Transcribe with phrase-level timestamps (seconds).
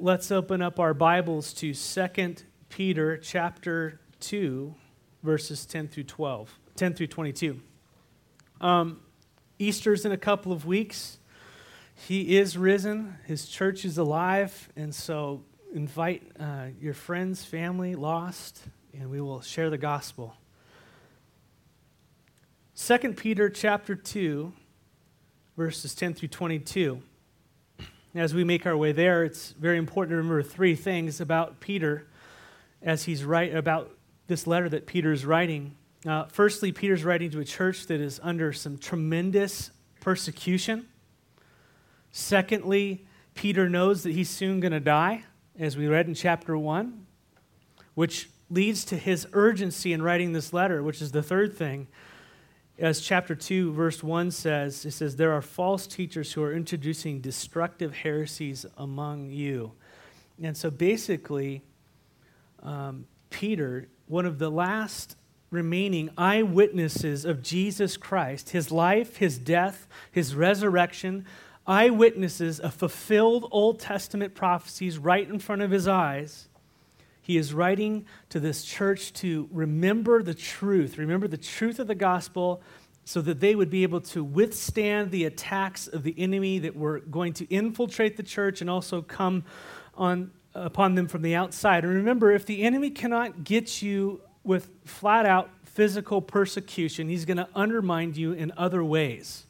[0.00, 2.34] let's open up our Bibles to 2
[2.70, 4.74] Peter chapter 2,
[5.22, 7.60] verses 10 through 12, 10 through 22.
[8.62, 9.00] Um,
[9.58, 11.18] Easter's in a couple of weeks.
[11.94, 15.42] He is risen, his church is alive, and so
[15.74, 18.62] invite uh, your friends, family, lost,
[18.98, 20.34] and we will share the gospel.
[22.74, 24.50] 2 Peter chapter 2,
[25.58, 27.02] verses 10 through 22.
[28.14, 32.08] As we make our way there, it's very important to remember three things about Peter
[32.82, 33.92] as he's writing about
[34.26, 35.76] this letter that Peter is writing.
[36.04, 40.88] Uh, firstly, Peter's writing to a church that is under some tremendous persecution.
[42.10, 45.22] Secondly, Peter knows that he's soon going to die,
[45.56, 47.06] as we read in chapter 1,
[47.94, 51.86] which leads to his urgency in writing this letter, which is the third thing
[52.80, 57.20] as chapter 2, verse 1 says, it says, There are false teachers who are introducing
[57.20, 59.72] destructive heresies among you.
[60.42, 61.62] And so basically,
[62.62, 65.16] um, Peter, one of the last
[65.50, 71.26] remaining eyewitnesses of Jesus Christ, his life, his death, his resurrection,
[71.66, 76.48] eyewitnesses of fulfilled Old Testament prophecies right in front of his eyes.
[77.20, 81.94] He is writing to this church to remember the truth, remember the truth of the
[81.94, 82.62] gospel,
[83.04, 87.00] so that they would be able to withstand the attacks of the enemy that were
[87.00, 89.44] going to infiltrate the church and also come
[89.94, 91.84] on upon them from the outside.
[91.84, 97.36] And remember, if the enemy cannot get you with flat out physical persecution, he's going
[97.36, 99.46] to undermine you in other ways.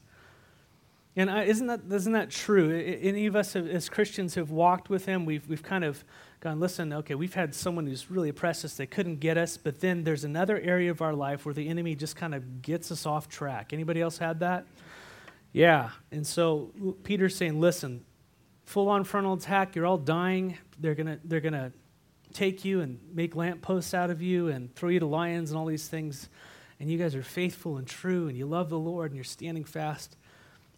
[1.16, 2.70] And isn't that, isn't that true?
[3.02, 6.04] Any of us as Christians who've walked with him, we've, we've kind of
[6.38, 9.80] gone, listen, okay, we've had someone who's really oppressed us, they couldn't get us, but
[9.80, 13.06] then there's another area of our life where the enemy just kind of gets us
[13.06, 13.72] off track.
[13.72, 14.66] Anybody else had that?
[15.52, 15.90] Yeah.
[16.12, 16.70] And so
[17.02, 18.04] Peter's saying, listen,
[18.64, 20.56] full on frontal attack, you're all dying.
[20.78, 21.72] They're going to they're going to
[22.32, 25.66] take you and make lampposts out of you and throw you to lions and all
[25.66, 26.28] these things.
[26.78, 29.64] And you guys are faithful and true and you love the Lord and you're standing
[29.64, 30.16] fast.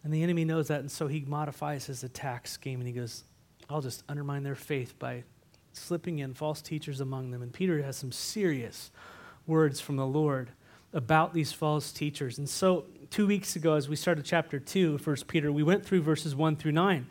[0.05, 0.81] And the enemy knows that.
[0.81, 3.25] And so he modifies his attack scheme and he goes,
[3.71, 5.25] I'll just undermine their faith by
[5.73, 7.43] slipping in false teachers among them.
[7.43, 8.91] And Peter has some serious
[9.47, 10.51] words from the Lord
[10.93, 12.39] about these false teachers.
[12.39, 15.85] And so, two weeks ago, as we started chapter 2 of 1 Peter, we went
[15.85, 17.07] through verses 1 through 9,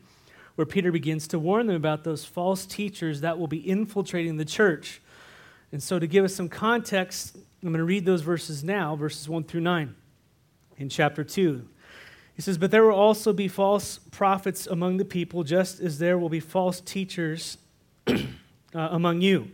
[0.55, 4.45] where Peter begins to warn them about those false teachers that will be infiltrating the
[4.45, 5.01] church.
[5.71, 9.27] And so, to give us some context, I'm going to read those verses now, verses
[9.27, 9.95] 1 through 9
[10.77, 11.67] in chapter 2.
[12.35, 16.17] He says, But there will also be false prophets among the people, just as there
[16.17, 17.57] will be false teachers
[18.07, 18.15] uh,
[18.73, 19.51] among you.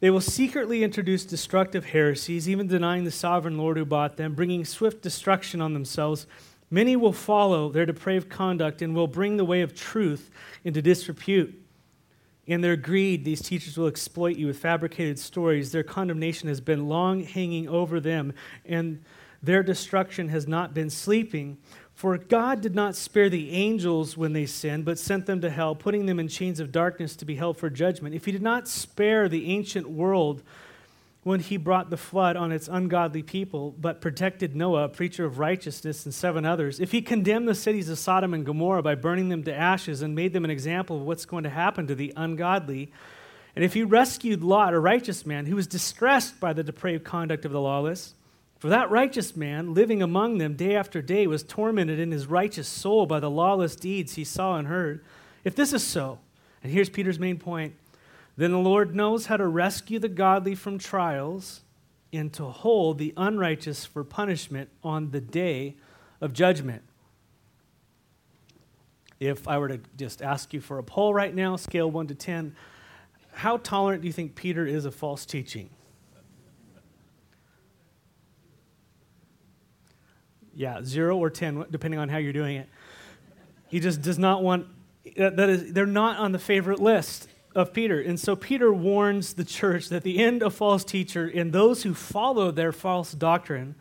[0.00, 4.64] They will secretly introduce destructive heresies, even denying the sovereign Lord who bought them, bringing
[4.64, 6.26] swift destruction on themselves.
[6.70, 10.30] Many will follow their depraved conduct and will bring the way of truth
[10.64, 11.58] into disrepute.
[12.46, 15.72] In their greed, these teachers will exploit you with fabricated stories.
[15.72, 18.34] Their condemnation has been long hanging over them,
[18.66, 19.02] and
[19.42, 21.56] their destruction has not been sleeping.
[21.94, 25.76] For God did not spare the angels when they sinned, but sent them to hell,
[25.76, 28.16] putting them in chains of darkness to be held for judgment.
[28.16, 30.42] If He did not spare the ancient world
[31.22, 35.38] when He brought the flood on its ungodly people, but protected Noah, a preacher of
[35.38, 39.28] righteousness, and seven others, if He condemned the cities of Sodom and Gomorrah by burning
[39.28, 42.12] them to ashes and made them an example of what's going to happen to the
[42.16, 42.90] ungodly,
[43.54, 47.44] and if He rescued Lot, a righteous man who was distressed by the depraved conduct
[47.44, 48.14] of the lawless,
[48.58, 52.68] for that righteous man, living among them day after day, was tormented in his righteous
[52.68, 55.04] soul by the lawless deeds he saw and heard.
[55.44, 56.20] If this is so,
[56.62, 57.74] and here's Peter's main point,
[58.36, 61.60] then the Lord knows how to rescue the godly from trials
[62.12, 65.76] and to hold the unrighteous for punishment on the day
[66.20, 66.82] of judgment.
[69.20, 72.14] If I were to just ask you for a poll right now, scale 1 to
[72.14, 72.54] 10,
[73.32, 75.70] how tolerant do you think Peter is of false teaching?
[80.54, 82.68] Yeah, zero or 10, depending on how you're doing it.
[83.68, 84.66] He just does not want,
[85.16, 88.00] that is, they're not on the favorite list of Peter.
[88.00, 91.94] And so Peter warns the church that the end of false teacher and those who
[91.94, 93.74] follow their false doctrine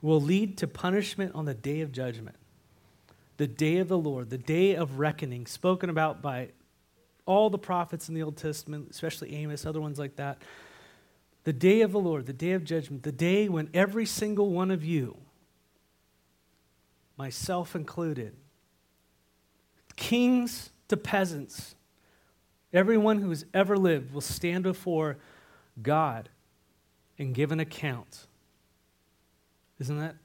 [0.00, 2.36] will lead to punishment on the day of judgment.
[3.36, 6.48] The day of the Lord, the day of reckoning, spoken about by
[7.24, 10.42] all the prophets in the Old Testament, especially Amos, other ones like that.
[11.44, 14.70] The day of the Lord, the day of judgment, the day when every single one
[14.70, 15.16] of you
[17.22, 18.34] myself included,
[19.94, 21.76] kings to peasants,
[22.72, 25.18] everyone who has ever lived will stand before
[25.80, 26.28] God
[27.20, 28.26] and give an account.
[29.78, 30.16] Isn't that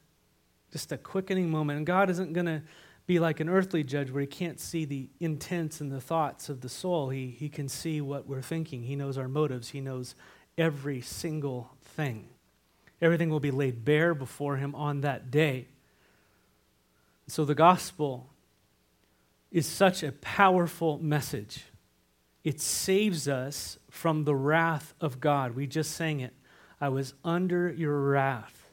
[0.71, 1.77] just a quickening moment?
[1.77, 2.63] And God isn't going to
[3.05, 6.61] be like an earthly judge where he can't see the intents and the thoughts of
[6.61, 7.09] the soul.
[7.09, 10.15] He, he can see what we're thinking, he knows our motives, he knows
[10.57, 12.29] every single thing.
[13.03, 15.67] Everything will be laid bare before him on that day.
[17.27, 18.29] So the gospel
[19.51, 21.65] is such a powerful message.
[22.43, 25.55] It saves us from the wrath of God.
[25.55, 26.33] We just sang it.
[26.79, 28.71] I was under your wrath,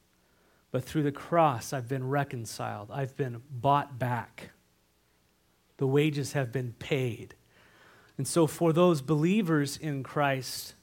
[0.71, 2.91] but through the cross I've been reconciled.
[2.93, 4.51] I've been bought back.
[5.79, 7.35] The wages have been paid.
[8.17, 10.75] And so, for those believers in Christ,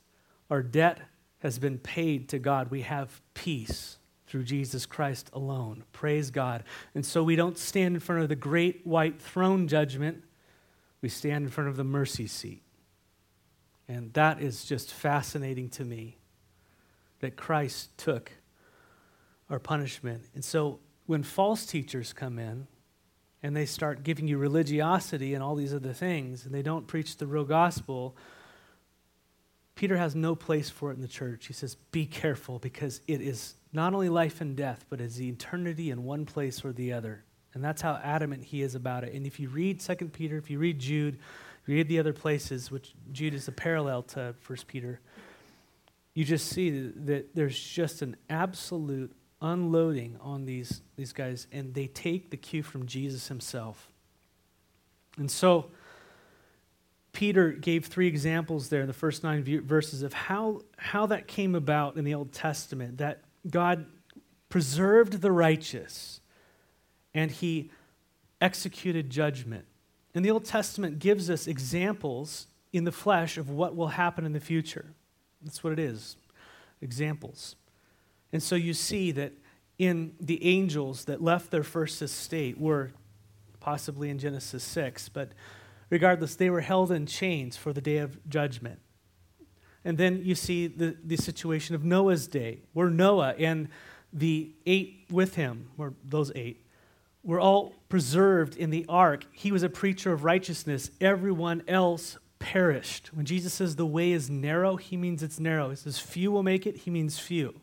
[0.50, 1.00] our debt
[1.40, 2.70] has been paid to God.
[2.70, 3.98] We have peace
[4.32, 5.84] through Jesus Christ alone.
[5.92, 6.64] Praise God.
[6.96, 10.24] And so we don't stand in front of the great white throne judgment,
[11.02, 12.64] we stand in front of the mercy seat.
[13.90, 16.18] And that is just fascinating to me
[17.20, 18.32] that Christ took
[19.50, 20.24] our punishment.
[20.34, 22.68] And so when false teachers come in
[23.44, 27.18] and they start giving you religiosity and all these other things, and they don't preach
[27.18, 28.16] the real gospel,
[29.82, 31.48] Peter has no place for it in the church.
[31.48, 35.28] He says, Be careful because it is not only life and death, but it's the
[35.28, 37.24] eternity in one place or the other.
[37.56, 39.16] And that's how adamant he is about it.
[39.16, 41.18] And if you read 2 Peter, if you read Jude,
[41.66, 45.00] read the other places, which Jude is a parallel to 1 Peter,
[46.14, 49.12] you just see that there's just an absolute
[49.42, 53.90] unloading on these, these guys, and they take the cue from Jesus himself.
[55.18, 55.72] And so,
[57.14, 61.56] Peter gave three examples there in the first nine verses of how, how that came
[61.56, 63.86] about in the Old Testament that God
[64.50, 66.22] preserved the righteous
[67.14, 67.70] and he
[68.40, 69.66] executed judgment.
[70.14, 74.34] And the Old Testament gives us examples in the flesh of what will happen in
[74.34, 74.94] the future.
[75.42, 76.16] That's what it is
[76.82, 77.56] examples.
[78.34, 79.34] And so you see that
[79.78, 82.92] in the angels that left their first estate were
[83.60, 85.30] possibly in Genesis 6, but
[85.92, 88.80] regardless, they were held in chains for the day of judgment.
[89.86, 93.68] And then you see the, the situation of Noah's day, where Noah and
[94.12, 96.66] the eight with him, or those eight,
[97.24, 99.26] were all preserved in the ark.
[99.32, 100.90] He was a preacher of righteousness.
[101.00, 103.14] Everyone else perished.
[103.14, 105.70] When Jesus says the way is narrow, he means it's narrow.
[105.70, 107.60] He says few will make it, he means few.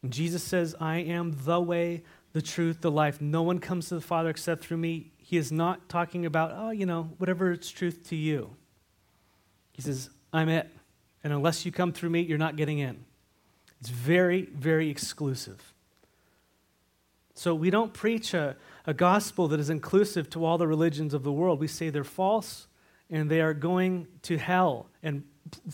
[0.00, 2.02] When Jesus says, I am the way,
[2.32, 5.52] the truth, the life, no one comes to the Father except through me, he is
[5.52, 8.50] not talking about, oh, you know, whatever it's truth to you.
[9.70, 10.68] He says, I'm it.
[11.22, 13.04] And unless you come through me, you're not getting in.
[13.78, 15.72] It's very, very exclusive.
[17.34, 18.56] So we don't preach a,
[18.88, 21.60] a gospel that is inclusive to all the religions of the world.
[21.60, 22.66] We say they're false
[23.08, 24.88] and they are going to hell.
[25.00, 25.22] And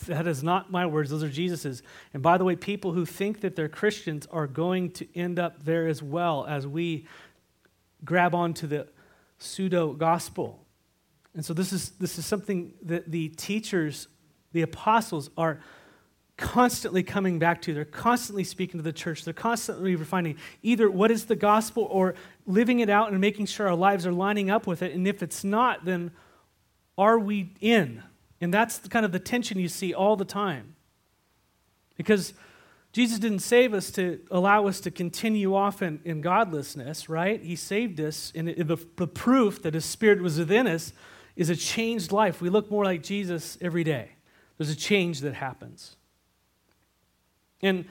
[0.07, 1.83] that is not my words, those are Jesus's.
[2.13, 5.65] And by the way, people who think that they're Christians are going to end up
[5.65, 7.07] there as well as we
[8.05, 8.89] grab onto the
[9.39, 10.65] pseudo gospel.
[11.35, 14.09] And so this is, this is something that the teachers,
[14.53, 15.61] the apostles, are
[16.37, 17.75] constantly coming back to.
[17.75, 19.25] They're constantly speaking to the church.
[19.25, 22.15] They're constantly refining either what is the gospel or
[22.47, 24.95] living it out and making sure our lives are lining up with it.
[24.95, 26.11] And if it's not, then
[26.99, 28.03] are we in?
[28.41, 30.75] And that's kind of the tension you see all the time.
[31.97, 32.35] Because
[32.97, 37.43] Jesus didn't save us to allow us to continue off in, in godlessness, right?
[37.43, 40.95] He saved us, and the, the proof that His Spirit was within us
[41.37, 42.41] is a changed life.
[42.41, 44.13] We look more like Jesus every day.
[44.57, 45.97] There's a change that happens.
[47.61, 47.85] And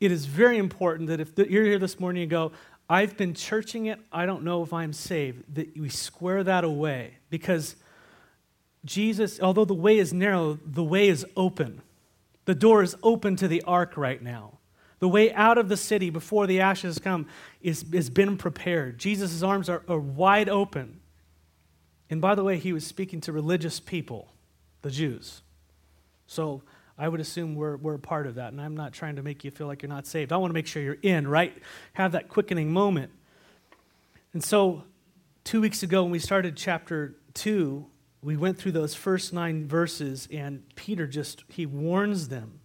[0.00, 2.52] it is very important that if you're here this morning and go,
[2.88, 7.18] I've been churching it, I don't know if I'm saved, that we square that away.
[7.28, 7.76] Because
[8.86, 11.82] Jesus, although the way is narrow, the way is open.
[12.46, 14.55] The door is open to the ark right now.
[14.98, 17.26] The way out of the city before the ashes come
[17.60, 18.98] is, has been prepared.
[18.98, 21.00] Jesus' arms are, are wide open.
[22.08, 24.32] And by the way, he was speaking to religious people,
[24.82, 25.42] the Jews.
[26.26, 26.62] So
[26.98, 28.52] I would assume we're, we're a part of that.
[28.52, 30.32] And I'm not trying to make you feel like you're not saved.
[30.32, 31.56] I want to make sure you're in, right?
[31.94, 33.10] Have that quickening moment.
[34.32, 34.84] And so,
[35.44, 37.86] two weeks ago, when we started chapter 2,
[38.22, 42.60] we went through those first nine verses, and Peter just, he warns them.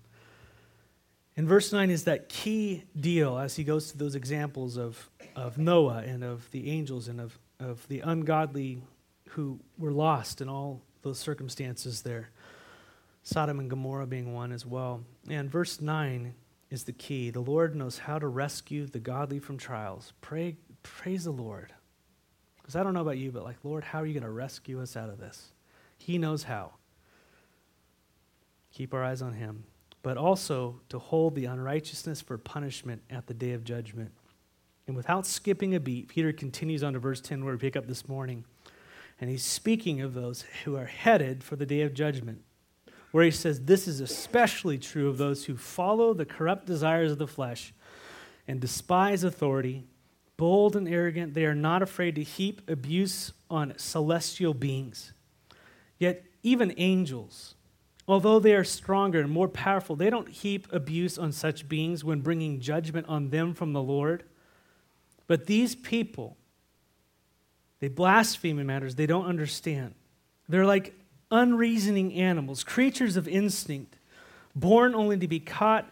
[1.42, 5.58] And verse 9 is that key deal as he goes to those examples of, of
[5.58, 8.84] Noah and of the angels and of, of the ungodly
[9.30, 12.30] who were lost in all those circumstances there.
[13.24, 15.02] Sodom and Gomorrah being one as well.
[15.28, 16.36] And verse 9
[16.70, 17.32] is the key.
[17.32, 20.14] The Lord knows how to rescue the godly from trials.
[20.22, 21.74] Pray, praise the Lord.
[22.62, 24.80] Because I don't know about you, but like, Lord, how are you going to rescue
[24.80, 25.48] us out of this?
[25.98, 26.74] He knows how.
[28.72, 29.64] Keep our eyes on Him.
[30.04, 34.12] But also to hold the unrighteousness for punishment at the day of judgment.
[34.88, 37.88] And without skipping a beat, Peter continues on to verse 10, where we pick up
[37.88, 38.46] this morning.
[39.20, 42.42] And he's speaking of those who are headed for the day of judgment,
[43.12, 47.20] where he says, This is especially true of those who follow the corrupt desires of
[47.20, 47.74] the flesh
[48.48, 49.86] and despise authority.
[50.38, 55.14] Bold and arrogant, they are not afraid to heap abuse on celestial beings.
[56.00, 57.54] Yet, even angels,
[58.12, 62.20] although they are stronger and more powerful, they don't heap abuse on such beings when
[62.20, 64.24] bringing judgment on them from the Lord.
[65.28, 66.36] But these people,
[67.80, 69.96] they blaspheme in matters they don't understand.
[70.50, 70.94] They're like
[71.32, 73.98] unreasoning animals, creatures of instinct,
[74.54, 75.90] born only to be caught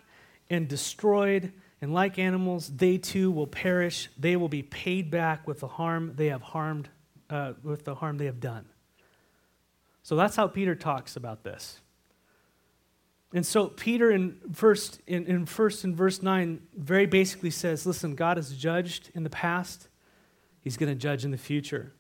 [0.50, 1.54] and destroyed.
[1.82, 4.10] And like animals, they too will perish.
[4.18, 6.90] They will be paid back with the harm they have harmed,
[7.30, 8.66] uh, with the harm they have done.
[10.04, 11.80] So that's how Peter talks about this.
[13.34, 18.16] And so Peter in first in, in first in verse 9 very basically says, listen,
[18.16, 19.88] God has judged in the past,
[20.62, 21.94] he's going to judge in the future.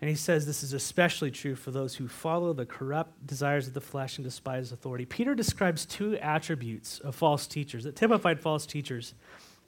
[0.00, 3.74] And he says this is especially true for those who follow the corrupt desires of
[3.74, 5.06] the flesh and despise authority.
[5.06, 9.14] Peter describes two attributes of false teachers that typified false teachers.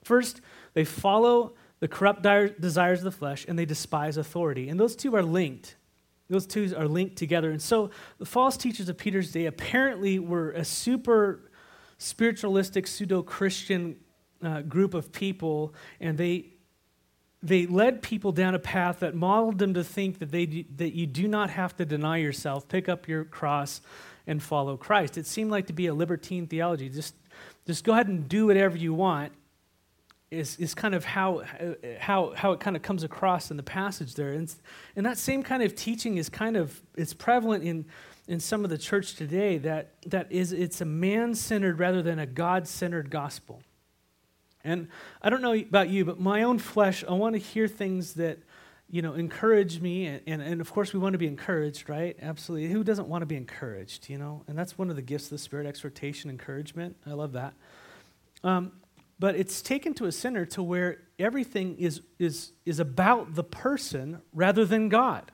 [0.05, 0.43] First,
[0.75, 2.23] they follow the corrupt
[2.61, 4.69] desires of the flesh and they despise authority.
[4.69, 5.77] And those two are linked.
[6.29, 7.51] Those two are linked together.
[7.51, 11.51] And so the false teachers of Peter's day apparently were a super
[11.99, 13.97] spiritualistic, pseudo Christian
[14.43, 16.47] uh, group of people, and they,
[17.43, 21.07] they led people down a path that modeled them to think that, they, that you
[21.07, 23.81] do not have to deny yourself, pick up your cross,
[24.27, 25.17] and follow Christ.
[25.17, 26.89] It seemed like to be a libertine theology.
[26.89, 27.15] Just,
[27.67, 29.33] just go ahead and do whatever you want,
[30.31, 31.43] is, is kind of how,
[32.01, 34.33] how, how it kind of comes across in the passage there.
[34.33, 34.53] And,
[34.97, 37.85] and that same kind of teaching is kind of, it's prevalent in,
[38.27, 42.27] in some of the church today that, that is, it's a man-centered rather than a
[42.27, 43.63] God-centered gospel.
[44.65, 44.89] And
[45.23, 48.41] I don't know about you, but my own flesh, I want to hear things that,
[48.91, 50.07] you know, encourage me.
[50.07, 52.17] And, and, and, of course, we want to be encouraged, right?
[52.21, 52.69] Absolutely.
[52.69, 54.43] Who doesn't want to be encouraged, you know?
[54.49, 56.97] And that's one of the gifts of the Spirit exhortation, encouragement.
[57.07, 57.55] I love that.
[58.43, 58.73] Um,
[59.19, 64.21] but it's taken to a center to where everything is, is, is about the person
[64.33, 65.33] rather than God.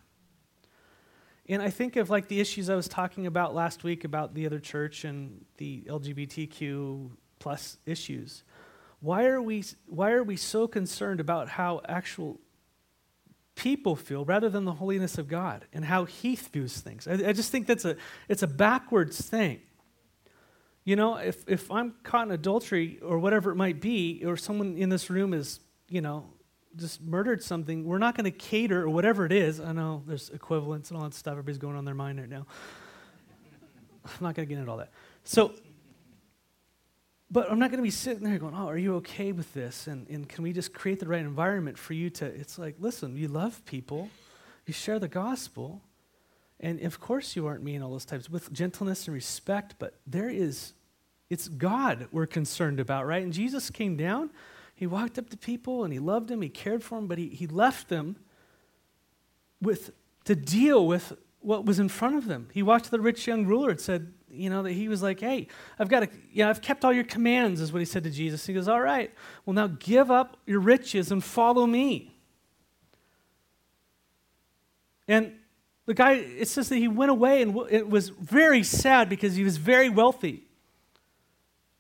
[1.49, 4.47] And I think of like the issues I was talking about last week about the
[4.47, 7.11] other church and the LGBTQ
[7.41, 8.45] plus issues.
[9.01, 12.41] Why are we, why are we so concerned about how actual
[13.57, 17.09] people feel rather than the holiness of God and how He views things?
[17.09, 17.97] I, I just think that's a,
[18.29, 19.61] it's a backwards thing.
[20.85, 24.77] You know, if, if I'm caught in adultery or whatever it might be, or someone
[24.77, 26.27] in this room is, you know,
[26.77, 29.61] just murdered something, we're not going to cater or whatever it is.
[29.61, 31.33] I know there's equivalents and all that stuff.
[31.33, 32.47] Everybody's going on their mind right now.
[34.05, 34.91] I'm not going to get into all that.
[35.25, 35.53] So,
[37.31, 39.87] but I'm not going to be sitting there going, oh, are you okay with this?
[39.87, 43.17] And, and can we just create the right environment for you to, it's like, listen,
[43.17, 44.11] you love people,
[44.67, 45.81] you share the gospel,
[46.63, 50.31] and of course, you aren't mean all those times with gentleness and respect, but there
[50.31, 50.73] is,
[51.29, 53.23] it's God we're concerned about, right?
[53.23, 54.31] And Jesus came down,
[54.75, 57.29] he walked up to people and he loved them, he cared for them, but he,
[57.29, 58.17] he left them
[59.61, 59.91] with,
[60.25, 62.49] to deal with what was in front of them.
[62.53, 65.21] He walked to the rich young ruler and said, you know, that he was like,
[65.21, 68.05] hey, I've got to, you know, I've kept all your commands, is what he said
[68.05, 68.47] to Jesus.
[68.47, 69.13] He goes, all right,
[69.45, 72.17] well, now give up your riches and follow me.
[75.09, 75.35] And
[75.87, 79.43] the guy, it says that he went away and it was very sad because he
[79.43, 80.45] was very wealthy.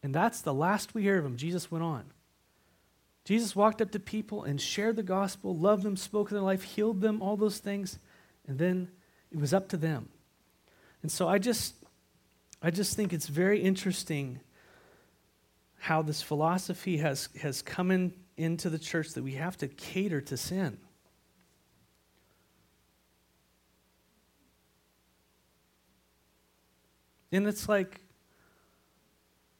[0.02, 1.36] And that's the last we hear of him.
[1.36, 2.04] Jesus went on.
[3.24, 6.62] Jesus walked up to people and shared the gospel, loved them, spoke in their life,
[6.62, 8.00] healed them, all those things.
[8.48, 8.88] And then
[9.30, 10.08] it was up to them.
[11.02, 11.74] And so I just,
[12.60, 14.40] I just think it's very interesting
[15.78, 20.20] how this philosophy has, has come in, into the church that we have to cater
[20.20, 20.78] to sin.
[27.32, 28.00] And it's like,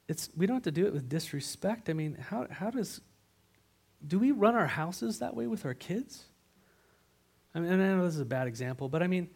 [0.09, 1.89] it's, we don't have to do it with disrespect.
[1.89, 3.01] I mean, how, how does,
[4.07, 6.25] do we run our houses that way with our kids?
[7.55, 9.29] I mean, I know this is a bad example, but I mean,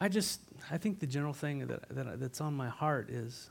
[0.00, 0.40] I just,
[0.70, 3.50] I think the general thing that, that, that's on my heart is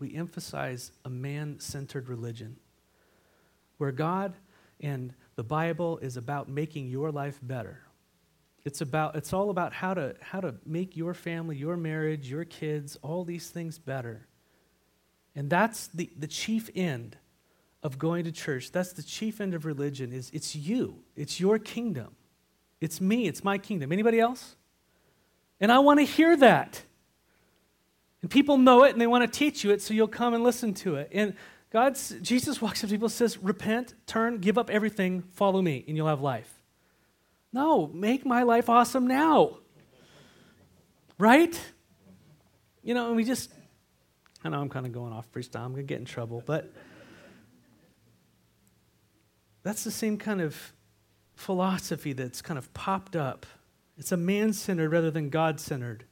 [0.00, 2.56] we emphasize a man centered religion
[3.78, 4.34] where God
[4.80, 7.82] and the Bible is about making your life better.
[8.64, 12.44] It's about it's all about how to how to make your family, your marriage, your
[12.44, 14.26] kids, all these things better.
[15.34, 17.16] And that's the, the chief end
[17.82, 18.72] of going to church.
[18.72, 21.04] That's the chief end of religion is it's you.
[21.14, 22.16] It's your kingdom.
[22.80, 23.92] It's me, it's my kingdom.
[23.92, 24.56] Anybody else?
[25.60, 26.82] And I want to hear that.
[28.22, 30.42] And people know it and they want to teach you it, so you'll come and
[30.42, 31.10] listen to it.
[31.12, 31.34] And
[31.70, 35.84] God's, Jesus walks up to people and says, Repent, turn, give up everything, follow me,
[35.86, 36.57] and you'll have life.
[37.52, 39.58] No, make my life awesome now.
[41.18, 41.58] Right?
[42.82, 43.50] You know, and we just,
[44.44, 46.72] I know I'm kind of going off freestyle, I'm going to get in trouble, but
[49.62, 50.72] that's the same kind of
[51.34, 53.46] philosophy that's kind of popped up.
[53.96, 56.04] It's a man centered rather than God centered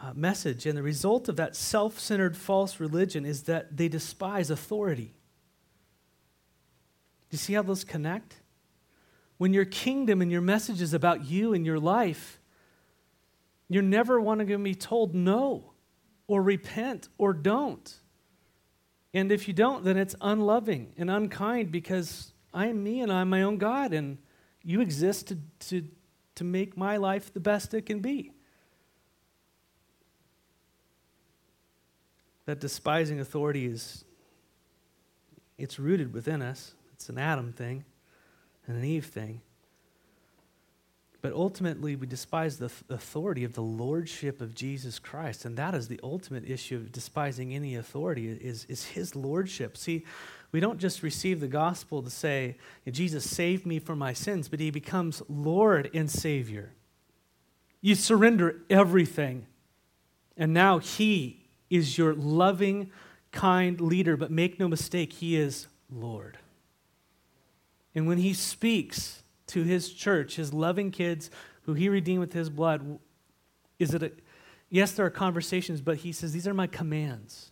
[0.00, 0.66] uh, message.
[0.66, 5.14] And the result of that self centered false religion is that they despise authority.
[7.28, 8.36] Do you see how those connect?
[9.38, 12.40] When your kingdom and your message is about you and your life,
[13.68, 15.72] you're never wanting to be told no
[16.26, 17.94] or repent or don't.
[19.12, 23.28] And if you don't, then it's unloving and unkind because I am me and I'm
[23.28, 24.18] my own God, and
[24.62, 25.38] you exist to,
[25.68, 25.88] to,
[26.36, 28.32] to make my life the best it can be.
[32.46, 34.04] that despising authority is
[35.58, 36.74] it's rooted within us.
[36.94, 37.84] It's an Adam thing
[38.66, 39.40] and an Eve thing.
[41.22, 45.44] But ultimately, we despise the authority of the lordship of Jesus Christ.
[45.44, 49.76] And that is the ultimate issue of despising any authority is, is his lordship.
[49.76, 50.04] See,
[50.52, 52.56] we don't just receive the gospel to say,
[52.88, 56.74] Jesus saved me from my sins, but he becomes Lord and Savior.
[57.80, 59.46] You surrender everything.
[60.36, 62.92] And now he is your loving,
[63.32, 66.38] kind leader, but make no mistake, he is Lord.
[67.96, 71.30] And when he speaks to his church, his loving kids
[71.62, 72.98] who he redeemed with his blood,
[73.78, 74.12] is it a,
[74.68, 77.50] yes, there are conversations, but he says, These are my commands.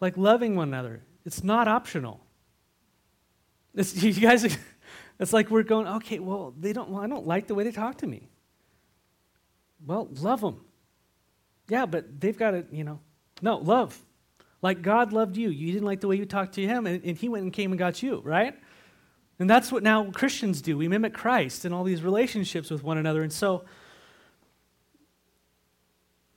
[0.00, 2.24] Like loving one another, it's not optional.
[3.74, 4.56] It's, you guys,
[5.20, 7.72] it's like we're going, okay, well, they don't, well, I don't like the way they
[7.72, 8.30] talk to me.
[9.86, 10.64] Well, love them.
[11.68, 13.00] Yeah, but they've got to, you know,
[13.42, 13.98] no, love.
[14.62, 15.50] Like God loved you.
[15.50, 17.70] You didn't like the way you talked to him, and, and he went and came
[17.72, 18.56] and got you, right?
[19.42, 20.78] And that's what now Christians do.
[20.78, 23.24] We mimic Christ in all these relationships with one another.
[23.24, 23.64] And so,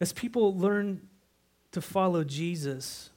[0.02, 1.08] as people learn
[1.72, 3.12] to follow Jesus,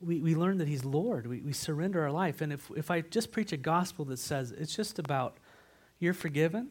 [0.00, 1.26] we, we learn that He's Lord.
[1.26, 2.40] We, we surrender our life.
[2.40, 5.38] And if, if I just preach a gospel that says it's just about
[5.98, 6.68] you're forgiven,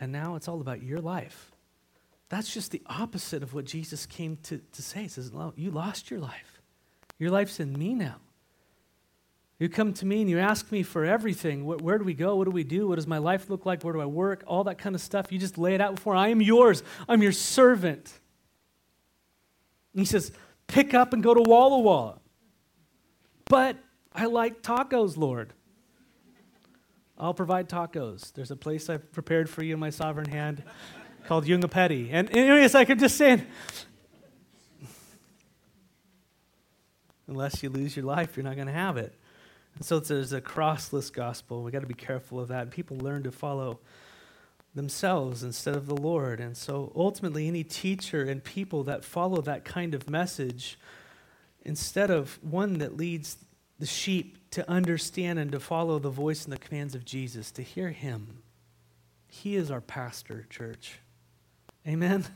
[0.00, 1.52] and now it's all about your life,
[2.30, 5.02] that's just the opposite of what Jesus came to, to say.
[5.02, 6.60] He says, You lost your life.
[7.16, 8.16] Your life's in me now.
[9.58, 11.64] You come to me and you ask me for everything.
[11.64, 12.36] Where, where, do we go?
[12.36, 12.88] What do we do?
[12.88, 13.82] What does my life look like?
[13.84, 14.42] Where do I work?
[14.46, 15.30] All that kind of stuff.
[15.30, 16.16] You just lay it out before.
[16.16, 16.82] I am yours.
[17.08, 18.12] I'm your servant.
[19.92, 20.32] And he says,
[20.66, 22.18] Pick up and go to Walla Walla.
[23.44, 23.76] But
[24.12, 25.52] I like tacos, Lord.
[27.18, 28.32] I'll provide tacos.
[28.32, 30.62] There's a place I've prepared for you in my sovereign hand
[31.26, 32.10] called Petty.
[32.10, 33.46] And anyways, like I'm just saying,
[37.28, 39.14] unless you lose your life, you're not going to have it.
[39.76, 41.62] And so there's a crossless gospel.
[41.62, 42.70] We've got to be careful of that.
[42.70, 43.80] People learn to follow
[44.74, 46.40] themselves instead of the Lord.
[46.40, 50.78] And so ultimately, any teacher and people that follow that kind of message,
[51.64, 53.36] instead of one that leads
[53.78, 57.62] the sheep to understand and to follow the voice and the commands of Jesus, to
[57.62, 58.42] hear him,
[59.26, 60.98] he is our pastor, church.
[61.88, 62.26] Amen?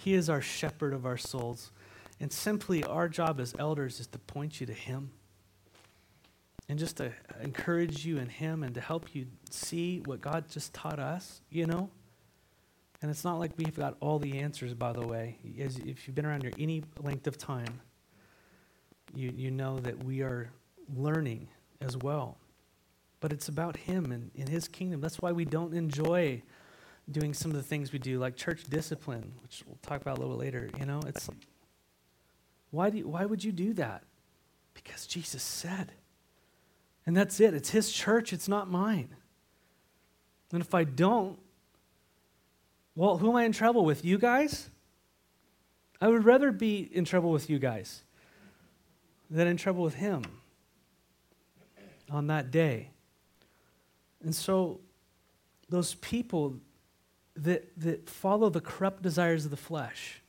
[0.00, 1.72] He is our shepherd of our souls.
[2.20, 5.10] And simply, our job as elders is to point you to Him
[6.70, 10.72] and just to encourage you in Him and to help you see what God just
[10.72, 11.90] taught us, you know?
[13.02, 15.36] And it's not like we've got all the answers, by the way.
[15.58, 17.80] As if you've been around here any length of time,
[19.12, 20.48] you, you know that we are
[20.94, 21.48] learning
[21.80, 22.38] as well.
[23.18, 25.00] But it's about Him and in His kingdom.
[25.00, 26.40] That's why we don't enjoy
[27.10, 30.20] doing some of the things we do, like church discipline, which we'll talk about a
[30.20, 30.70] little later.
[30.78, 31.28] You know, it's
[32.70, 34.04] why do you, why would you do that?
[34.72, 35.94] Because Jesus said,
[37.06, 37.54] and that's it.
[37.54, 38.32] It's His church.
[38.32, 39.08] It's not mine.
[40.52, 41.38] And if I don't,
[42.94, 44.04] well, who am I in trouble with?
[44.04, 44.68] You guys?
[46.00, 48.02] I would rather be in trouble with you guys
[49.30, 50.22] than in trouble with Him
[52.10, 52.90] on that day.
[54.22, 54.80] And so,
[55.68, 56.56] those people
[57.36, 60.20] that, that follow the corrupt desires of the flesh.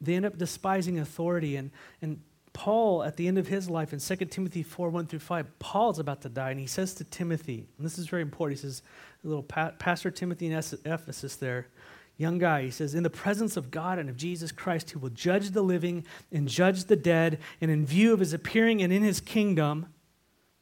[0.00, 1.56] They end up despising authority.
[1.56, 2.20] And, and
[2.52, 5.98] Paul, at the end of his life in 2 Timothy 4 1 through 5, Paul's
[5.98, 8.82] about to die, and he says to Timothy, and this is very important, he says,
[9.24, 11.68] little pa- Pastor Timothy in Ephesus there,
[12.16, 15.10] young guy, he says, In the presence of God and of Jesus Christ, who will
[15.10, 19.02] judge the living and judge the dead, and in view of his appearing and in
[19.02, 19.86] his kingdom,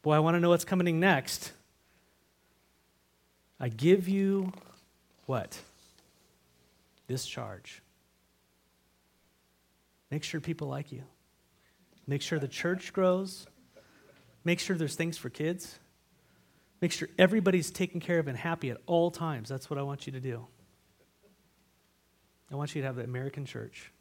[0.03, 1.53] boy, I want to know what's coming next.
[3.59, 4.53] I give you
[5.27, 5.59] what?
[7.07, 7.83] This charge.
[10.11, 11.03] Make sure people like you.
[12.11, 13.47] Make sure the church grows,
[14.43, 15.79] make sure there's things for kids,
[16.81, 19.49] make sure everybody's taken care of and happy at all times.
[19.49, 20.45] That's what I want you to do.
[22.51, 23.93] I want you to have the American church.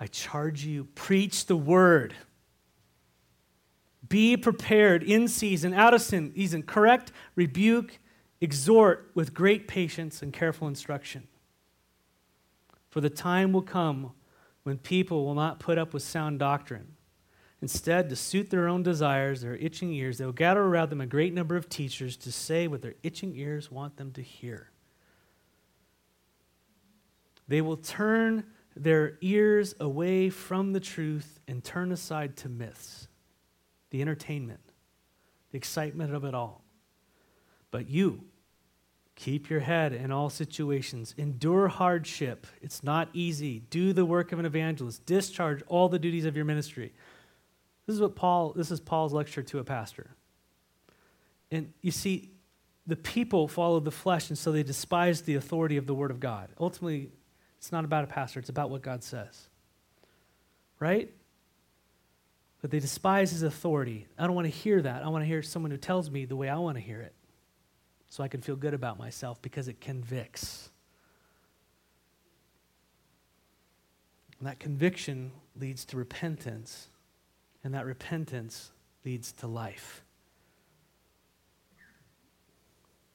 [0.00, 2.12] I charge you, preach the word.
[4.08, 8.00] Be prepared in season, out of season, correct, rebuke,
[8.40, 11.28] exhort with great patience and careful instruction.
[12.88, 14.10] For the time will come
[14.62, 16.96] when people will not put up with sound doctrine.
[17.62, 21.06] Instead, to suit their own desires, their itching ears, they will gather around them a
[21.06, 24.70] great number of teachers to say what their itching ears want them to hear.
[27.48, 28.44] They will turn
[28.76, 33.08] their ears away from the truth and turn aside to myths,
[33.90, 34.72] the entertainment,
[35.50, 36.64] the excitement of it all.
[37.70, 38.24] But you,
[39.20, 42.46] keep your head in all situations, endure hardship.
[42.62, 43.60] It's not easy.
[43.68, 46.94] Do the work of an evangelist, discharge all the duties of your ministry.
[47.86, 50.10] This is what Paul, this is Paul's lecture to a pastor.
[51.50, 52.30] And you see,
[52.86, 56.18] the people follow the flesh, and so they despise the authority of the Word of
[56.18, 56.48] God.
[56.58, 57.10] Ultimately,
[57.58, 59.48] it's not about a pastor, it's about what God says.
[60.78, 61.12] Right?
[62.62, 64.06] But they despise his authority.
[64.18, 65.04] I don't want to hear that.
[65.04, 67.14] I want to hear someone who tells me the way I want to hear it
[68.10, 70.68] so I can feel good about myself because it convicts.
[74.38, 76.88] And that conviction leads to repentance,
[77.62, 78.72] and that repentance
[79.04, 80.02] leads to life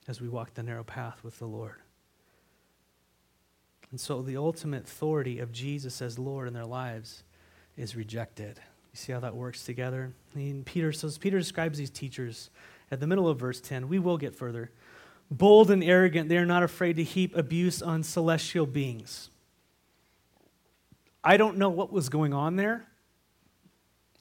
[0.08, 1.82] as we walk the narrow path with the Lord.
[3.92, 7.24] And so the ultimate authority of Jesus as Lord in their lives
[7.76, 8.60] is rejected.
[8.94, 10.14] You see how that works together?
[10.36, 12.50] And Peter, so Peter describes these teachers
[12.92, 13.88] at the middle of verse 10.
[13.88, 14.72] We will get further.
[15.32, 19.30] Bold and arrogant, they are not afraid to heap abuse on celestial beings.
[21.24, 22.86] I don't know what was going on there.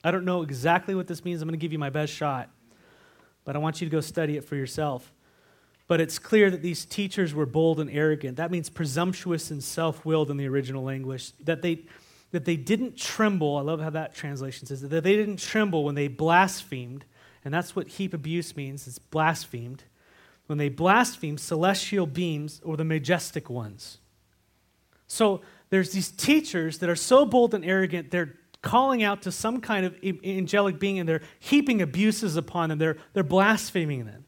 [0.03, 1.43] I don't know exactly what this means.
[1.43, 2.49] I'm going to give you my best shot,
[3.45, 5.13] but I want you to go study it for yourself.
[5.87, 8.39] But it's clear that these teachers were bold and arrogant.
[8.39, 11.33] That means presumptuous and self willed in the original language.
[11.45, 11.85] That they,
[12.31, 13.59] that they didn't tremble.
[13.59, 17.05] I love how that translation says that they didn't tremble when they blasphemed.
[17.45, 19.85] And that's what heap abuse means it's blasphemed.
[20.47, 23.99] When they blaspheme celestial beings or the majestic ones.
[25.07, 29.61] So there's these teachers that are so bold and arrogant, they're calling out to some
[29.61, 34.25] kind of angelic being and they're heaping abuses upon them, they're, they're blaspheming them.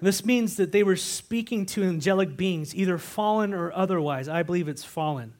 [0.00, 4.28] This means that they were speaking to angelic beings, either fallen or otherwise.
[4.28, 5.34] I believe it's fallen.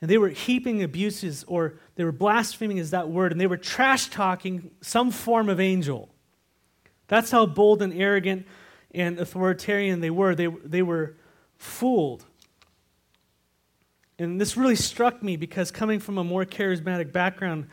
[0.00, 3.56] And they were heaping abuses, or they were blaspheming, is that word, and they were
[3.56, 6.10] trash talking some form of angel.
[7.08, 8.46] That's how bold and arrogant
[8.94, 10.34] and authoritarian they were.
[10.34, 11.16] They, they were
[11.56, 12.24] fooled.
[14.18, 17.68] And this really struck me because coming from a more charismatic background,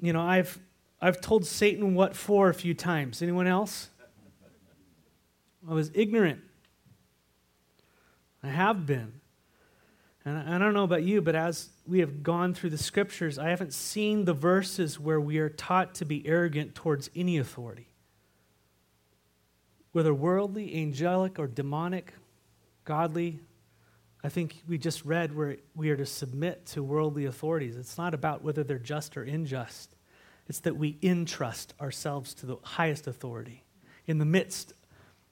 [0.00, 0.58] you know, I've,
[1.00, 3.22] I've told Satan what for a few times.
[3.22, 3.90] Anyone else?
[5.68, 6.40] I was ignorant.
[8.42, 9.20] I have been.
[10.24, 13.48] And I don't know about you, but as we have gone through the scriptures, I
[13.48, 17.87] haven't seen the verses where we are taught to be arrogant towards any authority.
[19.98, 22.14] Whether worldly, angelic, or demonic,
[22.84, 23.40] godly,
[24.22, 27.76] I think we just read where we are to submit to worldly authorities.
[27.76, 29.96] It's not about whether they're just or unjust,
[30.46, 33.64] it's that we entrust ourselves to the highest authority
[34.06, 34.72] in the midst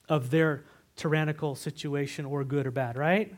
[0.09, 0.65] of their
[0.97, 3.37] tyrannical situation or good or bad, right?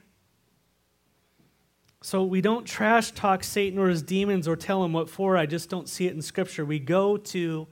[2.00, 5.36] So we don't trash talk Satan or his demons or tell him what for.
[5.36, 6.64] I just don't see it in Scripture.
[6.64, 7.68] We go to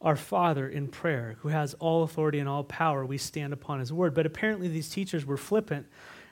[0.00, 3.04] our Father in prayer, who has all authority and all power.
[3.04, 4.14] We stand upon his word.
[4.14, 5.86] But apparently, these teachers were flippant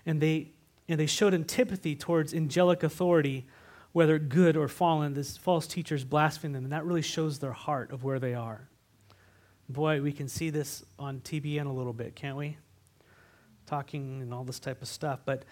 [0.05, 0.53] and they,
[0.89, 3.47] and they showed antipathy towards angelic authority,
[3.93, 5.15] whether good or fallen.
[5.15, 8.69] This false teachers blaspheme them, and that really shows their heart of where they are.
[9.69, 12.57] Boy, we can see this on TBN a little bit, can't we?
[13.67, 15.21] Talking and all this type of stuff.
[15.25, 15.45] But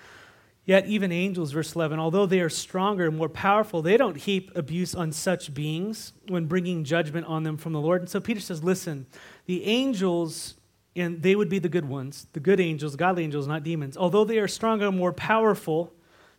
[0.64, 4.50] yet, even angels, verse 11, although they are stronger and more powerful, they don't heap
[4.55, 8.03] abuse on such beings when bringing judgment on them from the Lord.
[8.03, 9.07] And so Peter says, listen,
[9.46, 10.55] the angels,
[10.96, 14.24] and they would be the good ones, the good angels, godly angels, not demons, although
[14.24, 15.92] they are stronger and more powerful,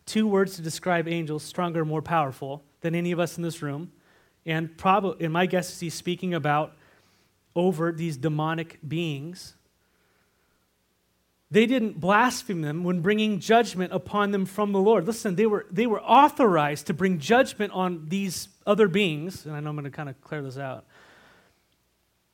[0.06, 3.62] two words to describe angels, stronger and more powerful than any of us in this
[3.62, 3.90] room.
[4.44, 6.76] And probably, and my guess is he's speaking about
[7.56, 9.55] over these demonic beings.
[11.50, 15.06] They didn't blaspheme them when bringing judgment upon them from the Lord.
[15.06, 19.46] Listen, they were, they were authorized to bring judgment on these other beings.
[19.46, 20.84] And I know I'm going to kind of clear this out.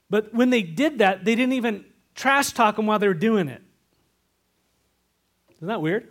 [0.08, 3.48] But when they did that, they didn't even trash talk them while they were doing
[3.48, 3.62] it.
[5.56, 6.10] Isn't that weird?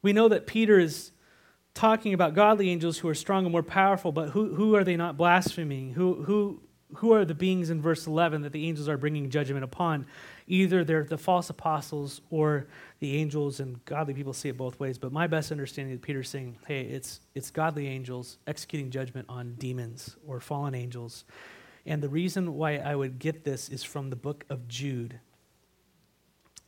[0.00, 1.10] We know that Peter is
[1.74, 4.96] talking about godly angels who are strong and more powerful, but who, who are they
[4.96, 5.92] not blaspheming?
[5.92, 6.62] Who, who,
[6.94, 10.06] who are the beings in verse 11 that the angels are bringing judgment upon?
[10.46, 12.66] Either they're the false apostles or
[13.00, 14.96] the angels, and godly people see it both ways.
[14.96, 19.54] But my best understanding is Peter's saying, hey, it's, it's godly angels executing judgment on
[19.58, 21.24] demons or fallen angels.
[21.84, 25.20] And the reason why I would get this is from the book of Jude.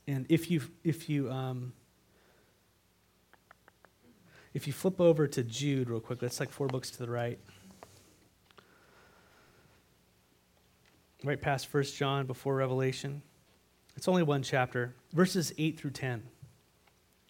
[0.06, 1.72] And if you, if you, um,
[4.52, 7.38] if you flip over to Jude real quick, that's like four books to the right.
[11.22, 13.22] Right past First John, before Revelation.
[13.96, 16.22] It's only one chapter, verses 8 through 10.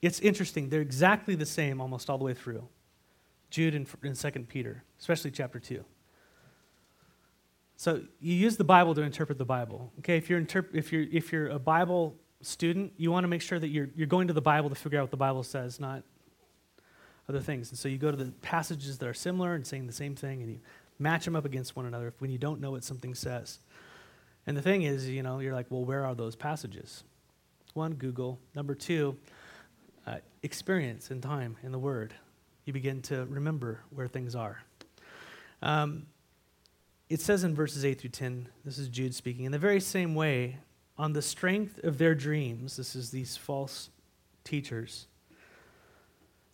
[0.03, 0.69] It's interesting.
[0.69, 2.67] They're exactly the same almost all the way through.
[3.51, 5.85] Jude and, and 2 Peter, especially chapter 2.
[7.77, 9.93] So you use the Bible to interpret the Bible.
[10.01, 13.43] Okay, if you're, interp- if you're, if you're a Bible student, you want to make
[13.43, 15.81] sure that you're, you're going to the Bible to figure out what the Bible says,
[15.81, 16.03] not
[17.29, 17.71] other things.
[17.71, 20.43] And so you go to the passages that are similar and saying the same thing,
[20.43, 20.61] and you
[20.99, 23.59] match them up against one another if when you don't know what something says.
[24.51, 27.05] And the thing is, you know, you're like, well, where are those passages?
[27.75, 28.41] One, Google.
[28.53, 29.17] Number two,
[30.09, 32.15] uh, experience and time in the Word.
[32.65, 34.61] You begin to remember where things are.
[35.63, 36.07] Um,
[37.09, 40.17] it says in verses 8 through 10, this is Jude speaking, in the very same
[40.17, 40.57] way,
[40.99, 43.89] on the strength of their dreams, this is these false
[44.43, 45.07] teachers,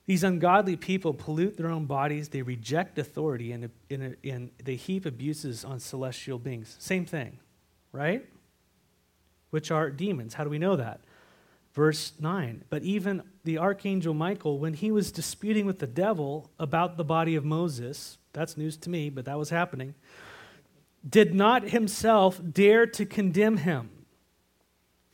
[0.04, 5.06] these ungodly people pollute their own bodies, they reject authority, and, and, and they heap
[5.06, 6.76] abuses on celestial beings.
[6.78, 7.38] Same thing
[7.96, 8.26] right?
[9.50, 10.35] Which are demons.
[10.35, 11.00] How do we know that?
[11.72, 12.64] Verse 9.
[12.70, 17.37] But even the archangel Michael, when he was disputing with the devil about the body
[17.37, 19.94] of Moses, that's news to me, but that was happening,
[21.09, 23.90] did not himself dare to condemn him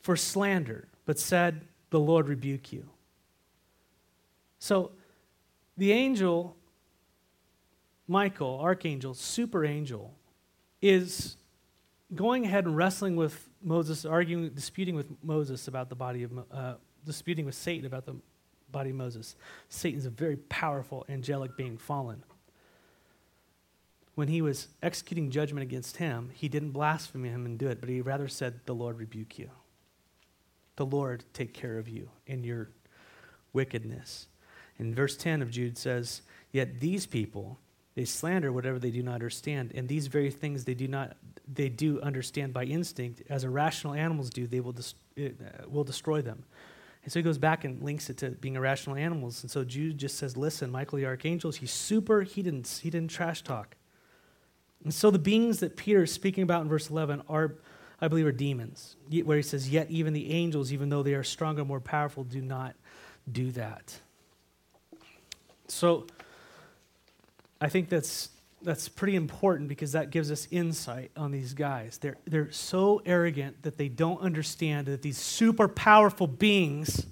[0.01, 2.89] for slander, but said, The Lord rebuke you.
[4.59, 4.91] So
[5.77, 6.55] the angel,
[8.07, 10.13] Michael, archangel, super angel,
[10.81, 11.37] is
[12.15, 16.75] going ahead and wrestling with Moses, arguing, disputing with Moses about the body of, uh,
[17.05, 18.15] disputing with Satan about the
[18.71, 19.35] body of Moses.
[19.69, 22.23] Satan's a very powerful angelic being, fallen.
[24.15, 27.89] When he was executing judgment against him, he didn't blaspheme him and do it, but
[27.89, 29.49] he rather said, The Lord rebuke you.
[30.75, 32.69] The Lord take care of you in your
[33.53, 34.27] wickedness.
[34.77, 36.21] And verse 10 of Jude says,
[36.51, 37.59] Yet these people,
[37.95, 41.15] they slander whatever they do not understand, and these very things they do not
[41.51, 44.75] they do understand by instinct, as irrational animals do, they will,
[45.15, 46.43] it, uh, will destroy them.
[47.03, 49.43] And so he goes back and links it to being irrational animals.
[49.43, 53.11] And so Jude just says, listen, Michael the archangel, he's super, he didn't, he didn't
[53.11, 53.75] trash talk.
[54.83, 57.55] And so the beings that Peter is speaking about in verse 11 are,
[57.99, 61.23] I believe, are demons, where he says, yet even the angels, even though they are
[61.23, 62.75] stronger, more powerful, do not
[63.29, 63.99] do that.
[65.67, 66.07] So
[67.59, 68.29] I think that's
[68.63, 71.97] that's pretty important because that gives us insight on these guys.
[71.97, 77.05] They're, they're so arrogant that they don't understand that these super powerful beings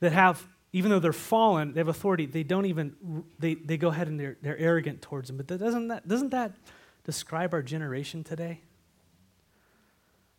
[0.00, 3.88] that have, even though they're fallen, they have authority, they don't even, they, they go
[3.88, 5.36] ahead and they're, they're arrogant towards them.
[5.36, 6.52] But that, doesn't, that, doesn't that
[7.04, 8.60] describe our generation today?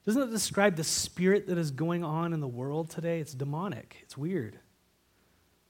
[0.06, 3.20] Doesn't it describe the spirit that is going on in the world today?
[3.20, 4.60] It's demonic, it's weird.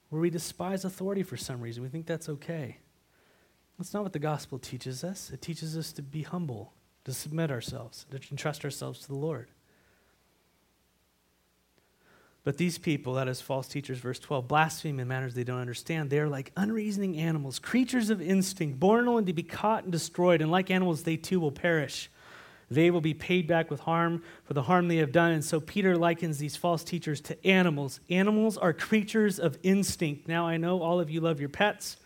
[0.10, 2.78] Where we despise authority for some reason, we think that's okay.
[3.82, 5.32] That's not what the gospel teaches us.
[5.34, 6.72] It teaches us to be humble,
[7.04, 9.48] to submit ourselves, to entrust ourselves to the Lord.
[12.44, 16.12] But these people, that is false teachers, verse 12, blaspheme in manners they don't understand.
[16.12, 20.44] They are like unreasoning animals, creatures of instinct, born only to be caught and destroyed.
[20.44, 22.12] And like animals, they too will perish.
[22.70, 25.32] They will be paid back with harm for the harm they have done.
[25.32, 28.00] And so Peter likens these false teachers to animals.
[28.12, 30.28] Animals are creatures of instinct.
[30.28, 31.98] Now, I know all of you love your pets.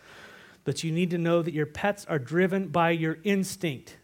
[0.66, 3.96] But you need to know that your pets are driven by your instinct.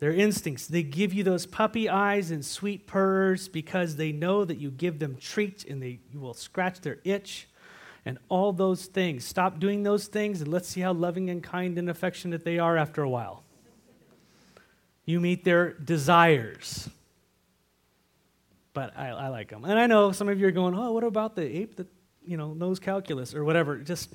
[0.00, 0.66] Their instincts.
[0.66, 4.98] They give you those puppy eyes and sweet purrs because they know that you give
[4.98, 7.48] them treats and they, you will scratch their itch
[8.04, 9.24] and all those things.
[9.24, 12.76] Stop doing those things and let's see how loving and kind and affectionate they are
[12.76, 13.42] after a while.
[15.04, 16.88] You meet their desires.
[18.72, 19.64] But I, I like them.
[19.64, 21.88] And I know some of you are going, oh, what about the ape that,
[22.24, 23.78] you know, knows calculus or whatever?
[23.78, 24.10] Just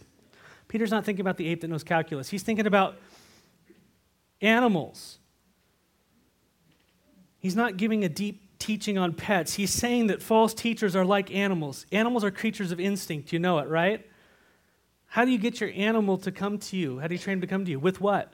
[0.68, 2.98] Peter's not thinking about the ape that knows calculus, he's thinking about
[4.42, 5.20] animals.
[7.40, 9.56] He's not giving a deep teaching on pets.
[9.56, 11.86] He's saying that false teachers are like animals.
[11.92, 13.34] Animals are creatures of instinct.
[13.34, 14.08] You know it, right?
[15.08, 17.00] How do you get your animal to come to you?
[17.00, 17.80] How do you train them to come to you?
[17.80, 18.32] With what?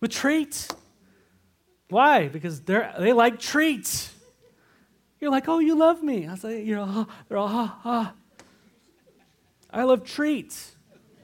[0.00, 0.68] With treats.
[1.90, 2.28] Why?
[2.28, 4.14] Because they're, they like treats.
[5.20, 6.28] You're like, oh, you love me.
[6.28, 8.14] I say, you know, oh, they're all, ah, ah.
[9.70, 10.76] I love treats.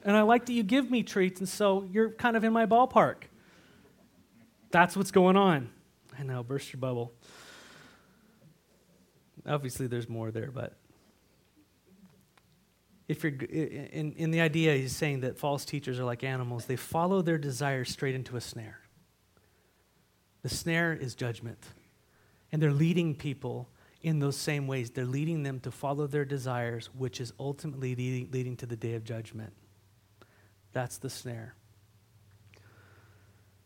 [0.05, 2.67] And I like that you give me treats, and so you're kind of in my
[2.67, 3.23] ballpark.
[4.69, 5.69] That's what's going on.
[6.17, 7.11] I know, burst your bubble.
[9.47, 10.77] Obviously, there's more there, but
[13.07, 16.65] if you're in, in the idea, he's saying that false teachers are like animals.
[16.65, 18.79] They follow their desires straight into a snare.
[20.41, 21.63] The snare is judgment.
[22.51, 23.69] And they're leading people
[24.01, 24.91] in those same ways.
[24.91, 28.93] They're leading them to follow their desires, which is ultimately leading, leading to the day
[28.93, 29.53] of judgment.
[30.75, 31.55] That's the snare.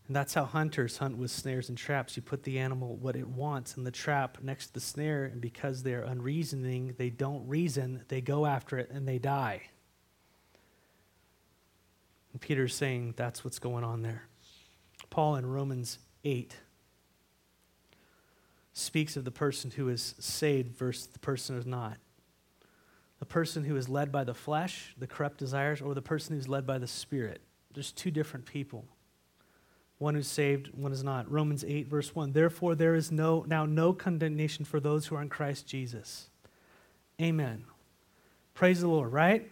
[0.06, 2.16] And that's how hunters hunt with snares and traps.
[2.16, 5.42] You put the animal what it wants in the trap next to the snare, and
[5.42, 9.64] because they're unreasoning, they don't reason, they go after it and they die.
[12.32, 14.28] And Peter's saying that's what's going on there.
[15.10, 16.56] Paul in Romans 8
[18.72, 21.98] speaks of the person who is saved versus the person who's not.
[23.20, 26.48] The person who is led by the flesh, the corrupt desires, or the person who's
[26.48, 27.42] led by the Spirit.
[27.74, 28.86] There's two different people
[30.00, 31.30] one who's saved, one is not.
[31.30, 32.32] Romans 8, verse 1.
[32.32, 36.30] Therefore, there is no, now no condemnation for those who are in Christ Jesus.
[37.22, 37.66] Amen.
[38.54, 39.52] Praise the Lord, right?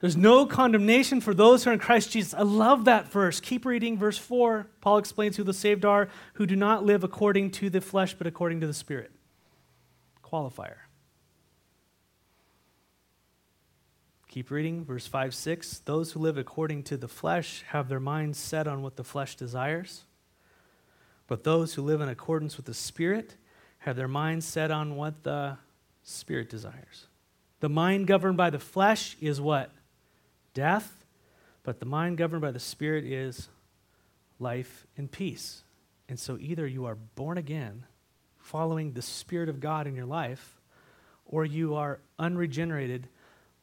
[0.00, 2.34] There's no condemnation for those who are in Christ Jesus.
[2.34, 3.40] I love that verse.
[3.40, 4.66] Keep reading verse 4.
[4.82, 8.26] Paul explains who the saved are who do not live according to the flesh, but
[8.26, 9.10] according to the Spirit.
[10.22, 10.76] Qualifier.
[14.32, 15.80] Keep reading, verse 5 6.
[15.80, 19.36] Those who live according to the flesh have their minds set on what the flesh
[19.36, 20.04] desires.
[21.26, 23.36] But those who live in accordance with the Spirit
[23.80, 25.58] have their minds set on what the
[26.02, 27.08] Spirit desires.
[27.60, 29.70] The mind governed by the flesh is what?
[30.54, 31.04] Death.
[31.62, 33.50] But the mind governed by the Spirit is
[34.38, 35.62] life and peace.
[36.08, 37.84] And so either you are born again,
[38.38, 40.58] following the Spirit of God in your life,
[41.26, 43.08] or you are unregenerated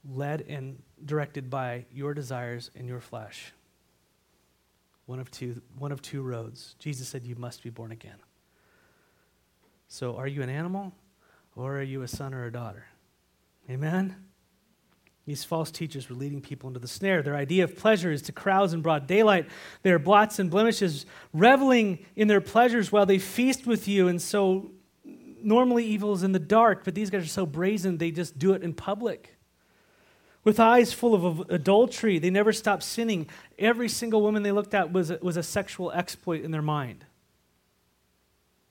[0.07, 3.53] led and directed by your desires and your flesh.
[5.05, 6.75] One of two, one of two roads.
[6.79, 8.17] Jesus said you must be born again.
[9.87, 10.93] So are you an animal
[11.55, 12.85] or are you a son or a daughter?
[13.69, 14.15] Amen?
[15.25, 17.21] These false teachers were leading people into the snare.
[17.21, 19.47] Their idea of pleasure is to carouse in broad daylight.
[19.83, 24.07] They are blots and blemishes, reveling in their pleasures while they feast with you.
[24.07, 24.71] And so,
[25.43, 28.53] normally evil is in the dark, but these guys are so brazen, they just do
[28.53, 29.38] it in public
[30.43, 32.19] with eyes full of adultery.
[32.19, 33.27] They never stopped sinning.
[33.57, 37.05] Every single woman they looked at was a, was a sexual exploit in their mind.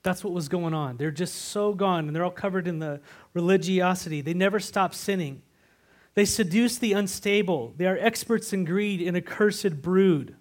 [0.01, 0.97] That's what was going on.
[0.97, 3.01] They're just so gone, and they're all covered in the
[3.33, 4.21] religiosity.
[4.21, 5.41] They never stop sinning.
[6.13, 7.73] They seduce the unstable.
[7.77, 10.35] They are experts in greed and accursed brood.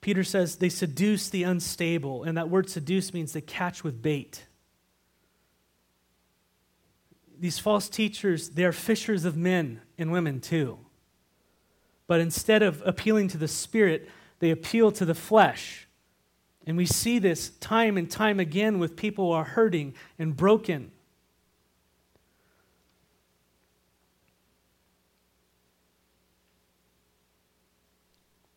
[0.00, 4.46] Peter says they seduce the unstable, and that word seduce means they catch with bait
[7.42, 10.78] these false teachers, they're fishers of men and women too.
[12.06, 15.88] But instead of appealing to the spirit, they appeal to the flesh.
[16.68, 20.92] And we see this time and time again with people who are hurting and broken.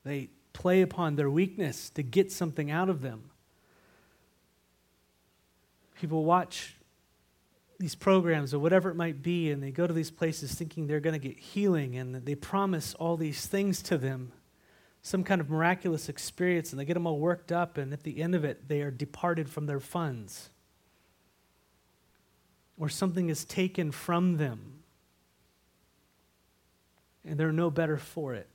[0.03, 3.31] They play upon their weakness to get something out of them.
[5.95, 6.75] People watch
[7.79, 10.99] these programs or whatever it might be, and they go to these places thinking they're
[10.99, 14.31] going to get healing, and they promise all these things to them,
[15.01, 18.21] some kind of miraculous experience, and they get them all worked up, and at the
[18.21, 20.49] end of it, they are departed from their funds.
[22.77, 24.83] Or something is taken from them,
[27.23, 28.47] and they're no better for it.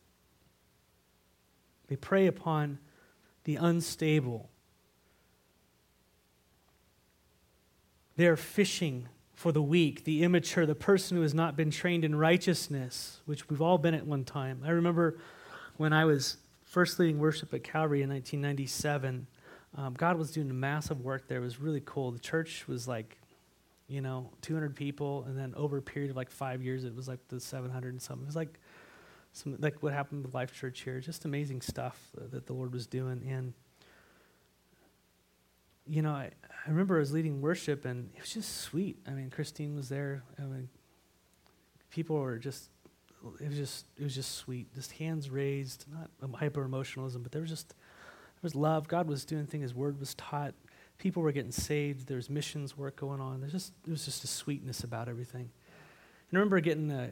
[1.89, 2.79] They prey upon
[3.45, 4.49] the unstable
[8.21, 12.15] They're fishing for the weak, the immature, the person who has not been trained in
[12.15, 14.61] righteousness, which we've all been at one time.
[14.63, 15.17] I remember
[15.79, 19.27] when I was first leading worship at Calvary in 1997,
[19.75, 21.39] um, God was doing massive work there.
[21.39, 22.11] It was really cool.
[22.11, 23.17] The church was like,
[23.89, 27.09] you know, 200 people, and then over a period of like five years, it was
[27.09, 28.25] like the 700 and something.
[28.25, 28.61] It was like
[29.33, 31.01] some like what happened with Life Church here.
[31.01, 31.99] Just amazing stuff
[32.33, 33.27] that the Lord was doing.
[33.27, 33.55] And
[35.91, 36.31] you know, I,
[36.67, 38.99] I remember I was leading worship and it was just sweet.
[39.09, 40.23] I mean, Christine was there.
[40.39, 40.69] I mean,
[41.91, 42.71] people were just,
[43.41, 44.73] it was just, it was just sweet.
[44.73, 48.87] Just hands raised, not hyper emotionalism, but there was just, there was love.
[48.87, 49.63] God was doing things.
[49.63, 50.55] His word was taught.
[50.99, 52.07] People were getting saved.
[52.07, 53.41] There was missions work going on.
[53.41, 55.51] There's just, there was just a sweetness about everything.
[56.31, 57.11] And I remember getting a,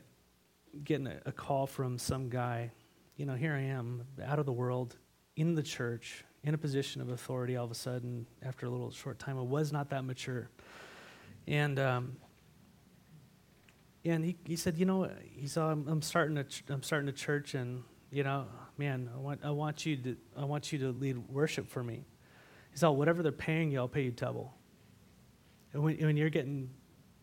[0.85, 2.71] getting a, a call from some guy.
[3.17, 4.95] You know, here I am, out of the world,
[5.35, 8.91] in the church, in a position of authority all of a sudden after a little
[8.91, 9.39] short time.
[9.39, 10.49] I was not that mature.
[11.47, 12.17] And, um,
[14.05, 17.09] and he, he said, you know, he saw I'm, I'm starting a ch- I'm starting
[17.09, 20.79] a church, and you know, man, I want I want you to I want you
[20.81, 22.05] to lead worship for me.
[22.71, 24.55] He said, whatever they're paying you, I'll pay you double.
[25.73, 26.71] And when, when you're getting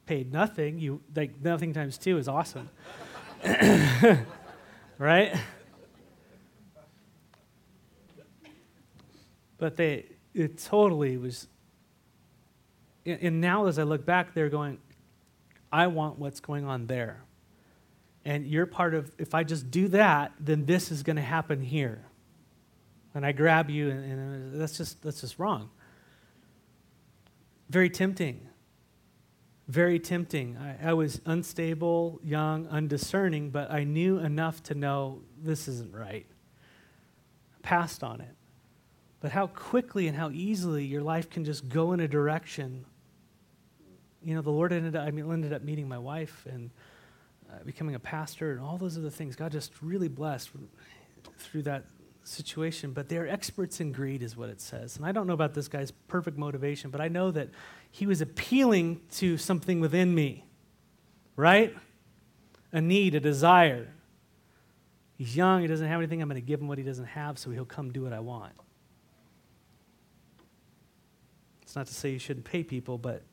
[0.05, 2.69] paid nothing, you like nothing times two is awesome,
[4.97, 5.35] right?
[9.57, 11.47] But they it totally was.
[13.05, 14.79] And now, as I look back, they're going,
[15.71, 17.21] I want what's going on there.
[18.25, 21.61] And you're part of, if I just do that, then this is going to happen
[21.61, 22.03] here.
[23.13, 25.69] And I grab you, and, and uh, that's, just, that's just wrong.
[27.69, 28.47] Very tempting.
[29.67, 30.57] Very tempting.
[30.57, 36.25] I, I was unstable, young, undiscerning, but I knew enough to know this isn't right.
[37.61, 38.35] Passed on it.
[39.25, 42.85] But how quickly and how easily your life can just go in a direction.
[44.21, 46.69] You know, the Lord ended up, I mean, ended up meeting my wife and
[47.49, 49.35] uh, becoming a pastor and all those other things.
[49.35, 50.51] God just really blessed
[51.39, 51.85] through that
[52.23, 52.91] situation.
[52.91, 54.95] But they're experts in greed, is what it says.
[54.97, 57.49] And I don't know about this guy's perfect motivation, but I know that
[57.89, 60.45] he was appealing to something within me,
[61.35, 61.75] right?
[62.71, 63.87] A need, a desire.
[65.17, 66.21] He's young, he doesn't have anything.
[66.21, 68.19] I'm going to give him what he doesn't have, so he'll come do what I
[68.19, 68.53] want.
[71.75, 73.23] Not to say you shouldn't pay people, but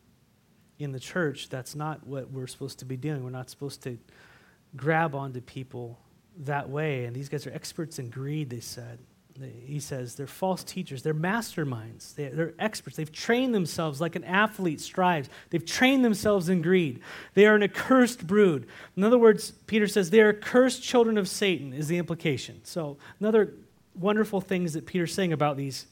[0.78, 3.22] in the church, that's not what we're supposed to be doing.
[3.22, 3.98] We're not supposed to
[4.76, 5.98] grab onto people
[6.38, 7.04] that way.
[7.04, 8.98] And these guys are experts in greed, they said.
[9.64, 11.02] He says they're false teachers.
[11.02, 12.14] They're masterminds.
[12.14, 12.96] They're experts.
[12.96, 15.30] They've trained themselves like an athlete strives.
[15.50, 17.00] They've trained themselves in greed.
[17.34, 18.66] They are an accursed brood.
[18.94, 22.60] In other words, Peter says they are cursed children of Satan, is the implication.
[22.64, 23.54] So, another
[23.94, 25.86] wonderful things that Peter's saying about these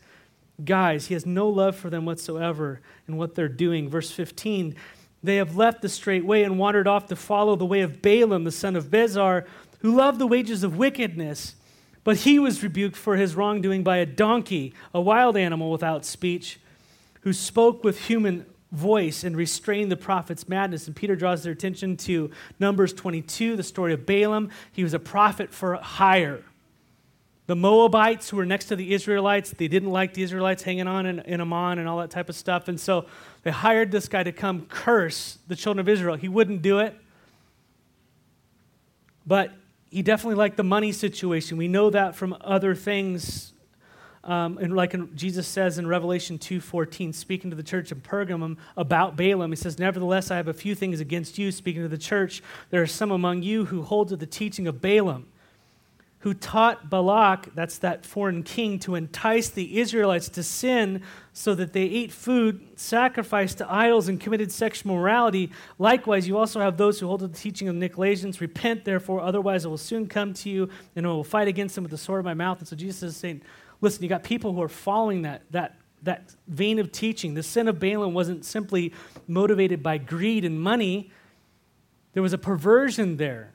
[0.64, 1.06] guys.
[1.06, 3.88] He has no love for them whatsoever in what they're doing.
[3.88, 4.76] Verse 15
[5.22, 8.44] they have left the straight way and wandered off to follow the way of Balaam,
[8.44, 9.46] the son of Bezer,
[9.80, 11.56] who loved the wages of wickedness.
[12.04, 16.58] But he was rebuked for his wrongdoing by a donkey, a wild animal without speech,
[17.20, 20.86] who spoke with human voice and restrained the prophet's madness.
[20.86, 24.48] And Peter draws their attention to Numbers 22, the story of Balaam.
[24.72, 26.42] He was a prophet for hire.
[27.50, 31.04] The Moabites who were next to the Israelites, they didn't like the Israelites hanging on
[31.04, 32.68] in, in Ammon and all that type of stuff.
[32.68, 33.06] And so
[33.42, 36.14] they hired this guy to come curse the children of Israel.
[36.14, 36.94] He wouldn't do it.
[39.26, 39.50] But
[39.90, 41.56] he definitely liked the money situation.
[41.56, 43.52] We know that from other things.
[44.22, 48.58] Um, and like in, Jesus says in Revelation 2.14, speaking to the church in Pergamum
[48.76, 51.98] about Balaam, he says, Nevertheless, I have a few things against you, speaking to the
[51.98, 52.44] church.
[52.70, 55.26] There are some among you who hold to the teaching of Balaam
[56.20, 61.02] who taught Balak, that's that foreign king, to entice the Israelites to sin
[61.32, 65.50] so that they ate food sacrificed to idols and committed sexual morality.
[65.78, 68.38] Likewise, you also have those who hold to the teaching of the Nicolaitans.
[68.40, 71.84] Repent, therefore, otherwise I will soon come to you and I will fight against them
[71.84, 72.58] with the sword of my mouth.
[72.58, 73.40] And so Jesus is saying,
[73.80, 77.32] listen, you got people who are following that, that, that vein of teaching.
[77.32, 78.92] The sin of Balaam wasn't simply
[79.26, 81.10] motivated by greed and money,
[82.12, 83.52] there was a perversion there.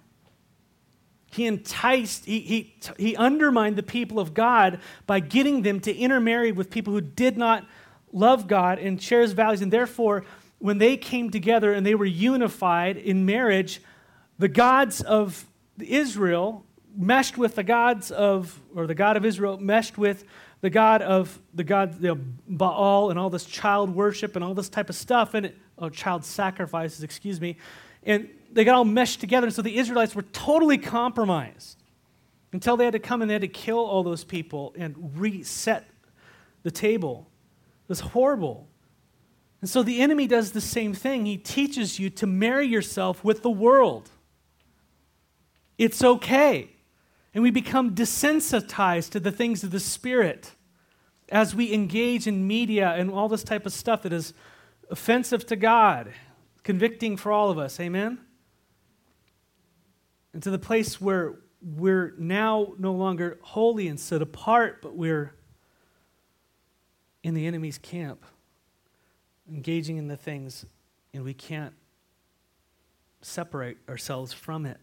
[1.36, 6.54] He enticed, he, he, he undermined the people of God by getting them to intermarry
[6.54, 7.68] with people who did not
[8.14, 9.62] love God and share his values.
[9.62, 10.24] And therefore,
[10.60, 13.82] when they came together and they were unified in marriage,
[14.40, 15.46] the gods of
[15.78, 16.66] Israel
[16.96, 20.24] meshed with the gods of, or the God of Israel meshed with
[20.62, 24.54] the God of the God you know, Baal and all this child worship and all
[24.54, 27.58] this type of stuff and it, oh, child sacrifices, excuse me.
[28.04, 29.48] And they got all meshed together.
[29.48, 31.78] And so the Israelites were totally compromised
[32.54, 35.86] until they had to come and they had to kill all those people and reset
[36.64, 37.28] the table.
[37.84, 38.68] It was horrible.
[39.60, 41.26] And so the enemy does the same thing.
[41.26, 44.10] He teaches you to marry yourself with the world.
[45.78, 46.70] It's okay.
[47.34, 50.52] And we become desensitized to the things of the Spirit
[51.28, 54.34] as we engage in media and all this type of stuff that is
[54.90, 56.14] offensive to God,
[56.64, 57.80] convicting for all of us.
[57.82, 58.20] Amen?
[60.36, 65.34] And to the place where we're now no longer holy and set apart, but we're
[67.24, 68.26] in the enemy's camp,
[69.50, 70.66] engaging in the things,
[71.14, 71.74] and we can't
[73.22, 74.82] separate ourselves from it.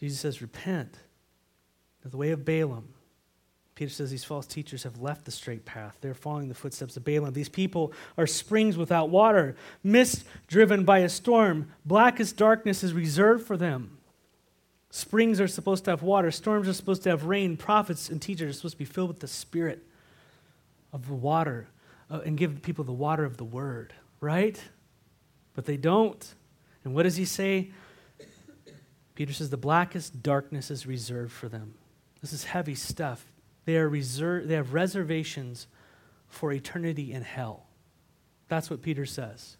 [0.00, 0.98] Jesus says, Repent
[2.04, 2.94] the way of Balaam
[3.76, 5.98] Peter says these false teachers have left the straight path.
[6.00, 7.34] They're following the footsteps of Balaam.
[7.34, 9.54] These people are springs without water,
[9.84, 11.70] mist driven by a storm.
[11.84, 13.98] Blackest darkness is reserved for them.
[14.88, 17.54] Springs are supposed to have water, storms are supposed to have rain.
[17.58, 19.86] Prophets and teachers are supposed to be filled with the spirit
[20.90, 21.68] of the water
[22.10, 24.58] uh, and give people the water of the word, right?
[25.52, 26.34] But they don't.
[26.82, 27.72] And what does he say?
[29.14, 31.74] Peter says, The blackest darkness is reserved for them.
[32.22, 33.26] This is heavy stuff.
[33.66, 35.66] They, are reserved, they have reservations
[36.28, 37.66] for eternity in hell.
[38.48, 39.58] That's what Peter says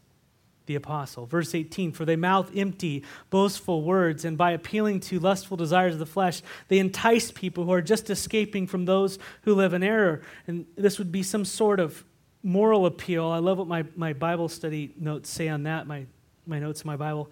[0.66, 1.26] the apostle.
[1.26, 5.98] Verse 18 For they mouth empty, boastful words, and by appealing to lustful desires of
[5.98, 10.22] the flesh, they entice people who are just escaping from those who live in error.
[10.46, 12.04] And this would be some sort of
[12.42, 13.26] moral appeal.
[13.26, 16.06] I love what my, my Bible study notes say on that, my,
[16.46, 17.30] my notes in my Bible.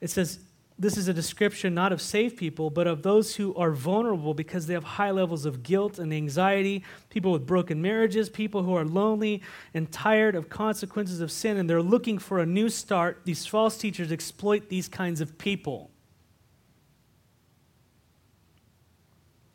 [0.00, 0.38] It says,
[0.78, 4.66] this is a description not of saved people, but of those who are vulnerable because
[4.66, 8.84] they have high levels of guilt and anxiety, people with broken marriages, people who are
[8.84, 13.22] lonely and tired of consequences of sin, and they're looking for a new start.
[13.24, 15.90] These false teachers exploit these kinds of people.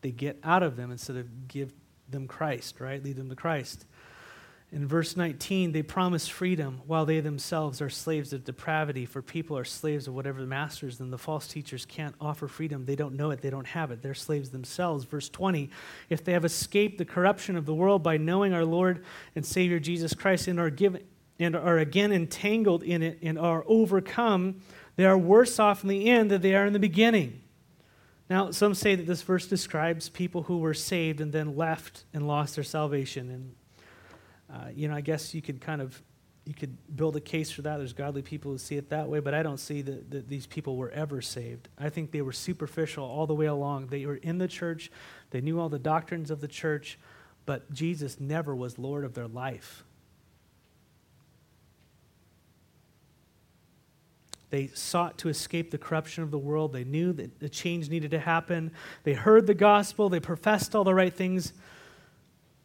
[0.01, 1.71] They get out of them instead of give
[2.09, 3.03] them Christ, right?
[3.03, 3.85] Lead them to Christ.
[4.73, 9.57] In verse 19, they promise freedom while they themselves are slaves of depravity, for people
[9.57, 12.85] are slaves of whatever the masters, and the false teachers can't offer freedom.
[12.85, 14.01] They don't know it, they don't have it.
[14.01, 15.03] They're slaves themselves.
[15.03, 15.69] Verse 20,
[16.09, 19.03] if they have escaped the corruption of the world by knowing our Lord
[19.35, 21.03] and Savior Jesus Christ and are, given,
[21.37, 24.61] and are again entangled in it and are overcome,
[24.95, 27.41] they are worse off in the end than they are in the beginning.
[28.29, 32.25] Now, some say that this verse describes people who were saved and then left and
[32.25, 33.29] lost their salvation.
[33.29, 33.55] And
[34.51, 36.01] uh, you know, I guess you could kind of
[36.45, 37.77] you could build a case for that.
[37.77, 40.47] There's godly people who see it that way, but I don't see that, that these
[40.47, 41.69] people were ever saved.
[41.77, 43.87] I think they were superficial all the way along.
[43.87, 44.91] They were in the church,
[45.29, 46.97] they knew all the doctrines of the church,
[47.45, 49.83] but Jesus never was Lord of their life.
[54.49, 56.73] They sought to escape the corruption of the world.
[56.73, 58.71] They knew that the change needed to happen.
[59.03, 60.09] They heard the gospel.
[60.09, 61.53] They professed all the right things,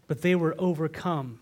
[0.08, 1.38] but they were overcome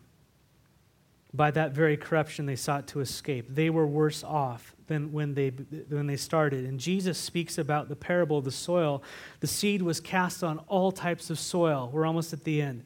[1.34, 3.46] by that very corruption they sought to escape.
[3.48, 5.48] They were worse off than when they,
[5.88, 6.64] when they started.
[6.64, 9.02] And Jesus speaks about the parable of the soil.
[9.40, 11.90] The seed was cast on all types of soil.
[11.92, 12.84] We're almost at the end.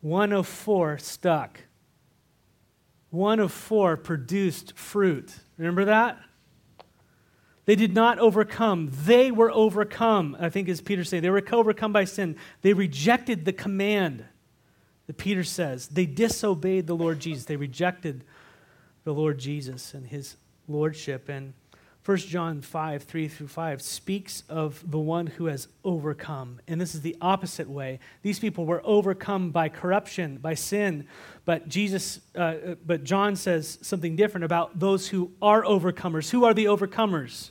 [0.00, 1.60] One of four stuck.
[3.10, 5.34] One of four produced fruit.
[5.56, 6.18] Remember that?
[7.64, 8.90] They did not overcome.
[9.04, 10.36] They were overcome.
[10.38, 12.36] I think, as Peter saying, they were overcome by sin.
[12.62, 14.24] They rejected the command
[15.08, 15.88] that Peter says.
[15.88, 18.22] They disobeyed the Lord Jesus, they rejected
[19.02, 20.36] the Lord Jesus and his
[20.68, 21.28] lordship.
[21.28, 21.54] And
[22.04, 26.60] 1 John 5, 3 through 5 speaks of the one who has overcome.
[26.68, 27.98] And this is the opposite way.
[28.22, 31.06] These people were overcome by corruption, by sin.
[31.44, 36.30] But Jesus, uh, but John says something different about those who are overcomers.
[36.30, 37.50] Who are the overcomers?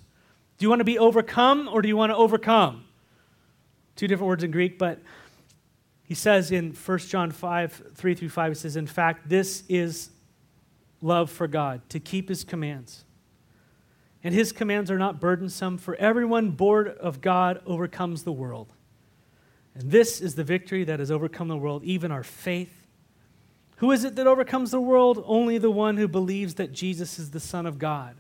[0.58, 2.86] Do you want to be overcome or do you want to overcome?
[3.96, 5.00] Two different words in Greek, but
[6.08, 10.10] he says in 1 John 5, 3 through 5, he says, In fact, this is
[11.02, 13.04] love for God, to keep his commands.
[14.24, 18.72] And his commands are not burdensome, for everyone born of God overcomes the world.
[19.76, 22.88] And this is the victory that has overcome the world, even our faith.
[23.78, 25.22] Who is it that overcomes the world?
[25.28, 28.16] Only the one who believes that Jesus is the Son of God.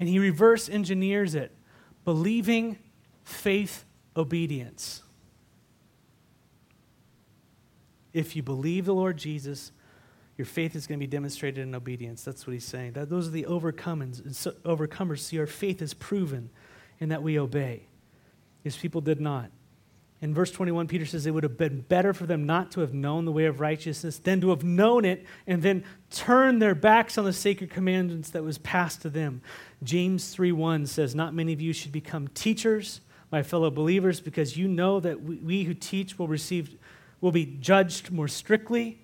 [0.00, 1.54] And he reverse engineers it
[2.06, 2.78] believing,
[3.24, 3.84] faith,
[4.16, 5.01] obedience.
[8.12, 9.72] If you believe the Lord Jesus,
[10.36, 12.24] your faith is going to be demonstrated in obedience.
[12.24, 12.92] That's what he's saying.
[12.92, 14.22] That those are the overcomers.
[14.64, 16.50] Overcomers see our faith is proven
[17.00, 17.86] in that we obey.
[18.62, 19.50] These people did not.
[20.22, 22.94] In verse 21, Peter says it would have been better for them not to have
[22.94, 27.18] known the way of righteousness than to have known it and then turn their backs
[27.18, 29.42] on the sacred commandments that was passed to them.
[29.82, 33.00] James 3:1 says, Not many of you should become teachers,
[33.32, 36.78] my fellow believers, because you know that we, we who teach will receive
[37.22, 38.98] will be judged more strictly.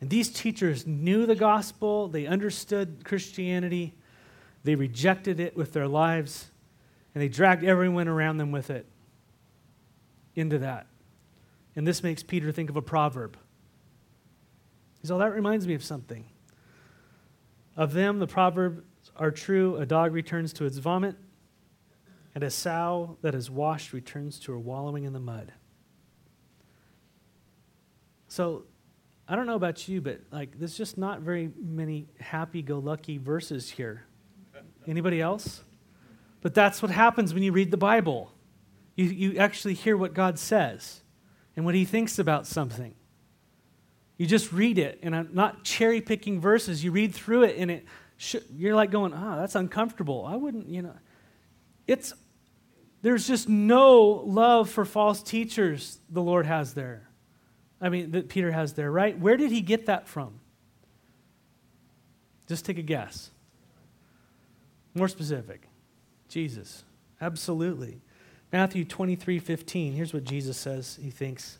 [0.00, 3.92] And these teachers knew the gospel, they understood Christianity,
[4.64, 6.50] they rejected it with their lives,
[7.14, 8.86] and they dragged everyone around them with it
[10.34, 10.86] into that.
[11.76, 13.36] And this makes Peter think of a proverb.
[15.00, 16.24] He says, Oh, that reminds me of something.
[17.76, 18.82] Of them, the proverbs
[19.16, 21.16] are true a dog returns to its vomit,
[22.34, 25.52] and a sow that is washed returns to her wallowing in the mud.
[28.30, 28.62] So
[29.28, 34.06] I don't know about you, but like there's just not very many happy-go-lucky verses here.
[34.86, 35.64] Anybody else?
[36.40, 38.32] But that's what happens when you read the Bible.
[38.94, 41.02] You, you actually hear what God says
[41.56, 42.94] and what he thinks about something.
[44.16, 46.84] You just read it, and I'm not cherry picking verses.
[46.84, 47.84] You read through it, and it
[48.16, 50.94] sh- you're like going, "Ah, oh, that's uncomfortable." I wouldn't, you know.
[51.86, 52.14] It's
[53.02, 55.98] there's just no love for false teachers.
[56.10, 57.09] The Lord has there.
[57.80, 59.18] I mean, that Peter has there, right?
[59.18, 60.40] Where did he get that from?
[62.46, 63.30] Just take a guess.
[64.94, 65.68] More specific.
[66.28, 66.84] Jesus.
[67.20, 68.00] Absolutely.
[68.52, 69.92] Matthew 23 15.
[69.92, 71.58] Here's what Jesus says he thinks.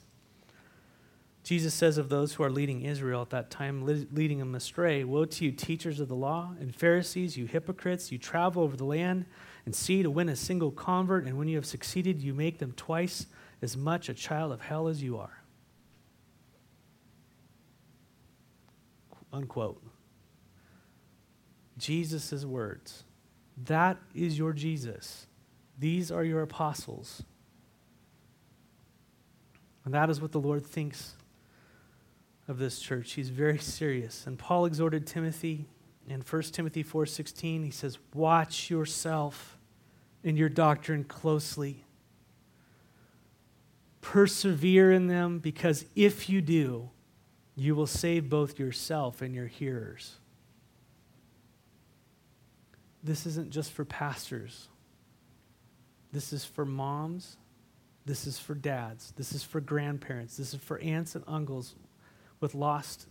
[1.43, 5.25] Jesus says of those who are leading Israel at that time, leading them astray Woe
[5.25, 8.13] to you, teachers of the law and Pharisees, you hypocrites!
[8.13, 9.25] You travel over the land
[9.65, 12.73] and sea to win a single convert, and when you have succeeded, you make them
[12.77, 13.27] twice
[13.63, 15.40] as much a child of hell as you are.
[19.33, 19.83] Unquote.
[21.79, 23.05] Jesus' words.
[23.65, 25.27] That is your Jesus.
[25.79, 27.23] These are your apostles.
[29.85, 31.15] And that is what the Lord thinks
[32.49, 33.13] of this church.
[33.13, 34.27] He's very serious.
[34.27, 35.67] And Paul exhorted Timothy
[36.09, 37.63] in 1 Timothy 4:16.
[37.63, 39.59] He says, "Watch yourself
[40.23, 41.85] in your doctrine closely.
[44.01, 46.91] Persevere in them because if you do,
[47.57, 50.17] you will save both yourself and your hearers."
[53.03, 54.69] This isn't just for pastors.
[56.13, 57.37] This is for moms.
[58.05, 59.13] This is for dads.
[59.13, 60.37] This is for grandparents.
[60.37, 61.75] This is for aunts and uncles
[62.41, 63.07] with lost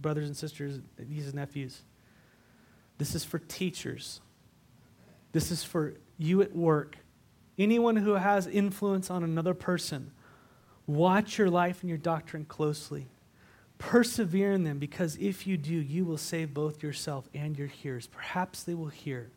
[0.00, 1.82] brothers and sisters, nieces and nephews.
[2.98, 4.20] This is for teachers.
[5.32, 6.98] This is for you at work.
[7.58, 10.12] Anyone who has influence on another person.
[10.86, 13.08] Watch your life and your doctrine closely.
[13.78, 18.06] Persevere in them because if you do, you will save both yourself and your hearers.
[18.06, 19.30] Perhaps they will hear.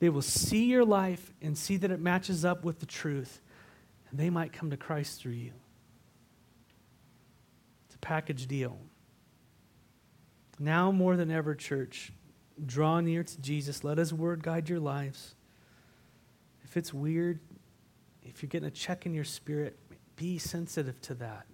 [0.00, 3.40] They will see your life and see that it matches up with the truth,
[4.10, 5.52] and they might come to Christ through you
[7.86, 8.78] It's a package deal.
[10.58, 12.12] Now more than ever, church,
[12.64, 13.84] draw near to Jesus.
[13.84, 15.34] Let his word guide your lives.
[16.64, 17.40] If it's weird,
[18.22, 19.78] if you're getting a check in your spirit,
[20.16, 21.46] be sensitive to that.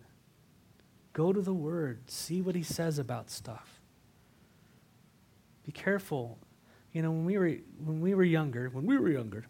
[1.17, 3.81] Go to the word, see what he says about stuff.
[5.65, 6.37] Be careful.
[6.93, 9.47] You know, when we were when we were younger, when we were younger,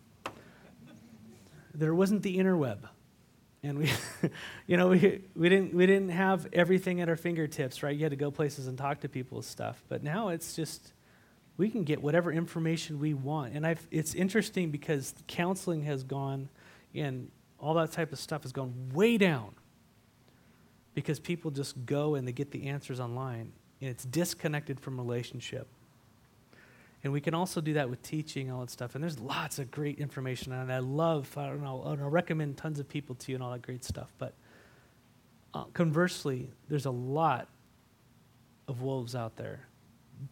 [1.74, 2.78] there wasn't the interweb.
[3.64, 3.90] And we
[4.68, 7.96] you know we, we didn't we didn't have everything at our fingertips right?
[7.96, 9.82] You had to go places and talk to people and stuff.
[9.88, 10.92] But now it's just
[11.56, 13.54] we can get whatever information we want.
[13.54, 16.48] And I've, it's interesting because counseling has gone
[16.94, 19.55] and all that type of stuff has gone way down
[20.96, 25.68] because people just go and they get the answers online and it's disconnected from relationship
[27.06, 28.96] and we can also do that with teaching all that stuff.
[28.96, 30.52] And there's lots of great information.
[30.52, 33.52] And I love, I don't know, I'll recommend tons of people to you and all
[33.52, 34.12] that great stuff.
[34.18, 34.34] But
[35.54, 37.46] uh, conversely, there's a lot
[38.66, 39.68] of wolves out there.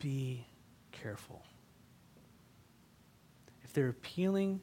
[0.01, 0.49] Be
[0.91, 1.43] careful.
[3.63, 4.61] If they're appealing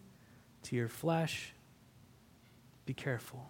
[0.63, 1.53] to your flesh,
[2.85, 3.49] be careful.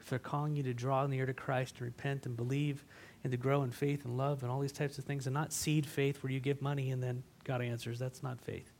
[0.00, 2.84] If they're calling you to draw near to Christ and repent and believe
[3.22, 5.52] and to grow in faith and love and all these types of things, and not
[5.52, 7.98] seed faith where you give money and then God answers.
[7.98, 8.72] That's not faith.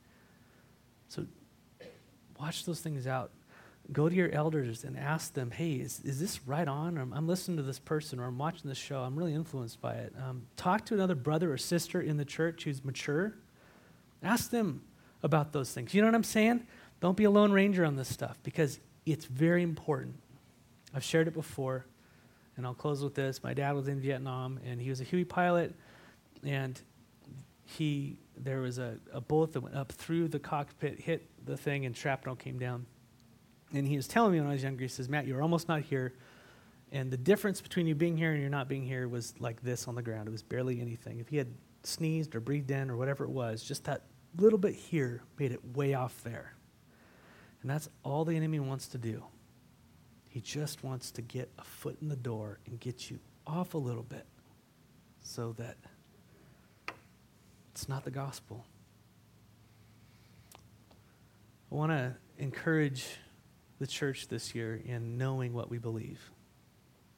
[1.09, 1.25] So
[2.39, 3.31] watch those things out.
[3.91, 6.97] Go to your elders and ask them, hey, is, is this right on?
[6.97, 9.01] Or I'm listening to this person or I'm watching this show.
[9.01, 10.13] I'm really influenced by it.
[10.17, 13.33] Um, talk to another brother or sister in the church who's mature.
[14.23, 14.83] Ask them
[15.23, 15.93] about those things.
[15.93, 16.65] You know what I'm saying?
[16.99, 20.15] Don't be a lone ranger on this stuff because it's very important.
[20.93, 21.85] I've shared it before,
[22.57, 23.43] and I'll close with this.
[23.43, 25.73] My dad was in Vietnam, and he was a Huey pilot,
[26.43, 26.79] and
[27.63, 31.85] he there was a, a bullet that went up through the cockpit, hit the thing,
[31.85, 32.85] and shrapnel came down.
[33.73, 35.81] And he was telling me when I was younger, he says, Matt, you're almost not
[35.81, 36.13] here.
[36.91, 39.87] And the difference between you being here and you're not being here was like this
[39.87, 40.27] on the ground.
[40.27, 41.19] It was barely anything.
[41.19, 41.47] If he had
[41.83, 44.01] sneezed or breathed in or whatever it was, just that
[44.37, 46.53] little bit here made it way off there.
[47.61, 49.23] And that's all the enemy wants to do.
[50.31, 53.77] He just wants to get a foot in the door and get you off a
[53.77, 54.25] little bit
[55.21, 55.75] so that
[57.71, 58.65] it's not the gospel.
[61.69, 63.05] I want to encourage
[63.79, 66.31] the church this year in knowing what we believe.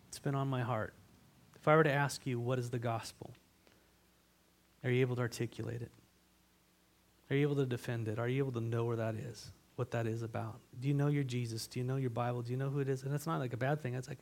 [0.08, 0.96] It's been on my heart.
[1.56, 3.36] If I were to ask you, what is the gospel?
[4.84, 5.92] Are you able to articulate it?
[7.30, 8.18] Are you able to defend it?
[8.18, 9.52] Are you able to know where that is?
[9.76, 10.60] What that is about?
[10.80, 11.68] Do you know your Jesus?
[11.68, 12.42] Do you know your Bible?
[12.42, 13.04] Do you know who it is?
[13.04, 13.96] And it's not like a bad thing.
[13.96, 14.20] It's like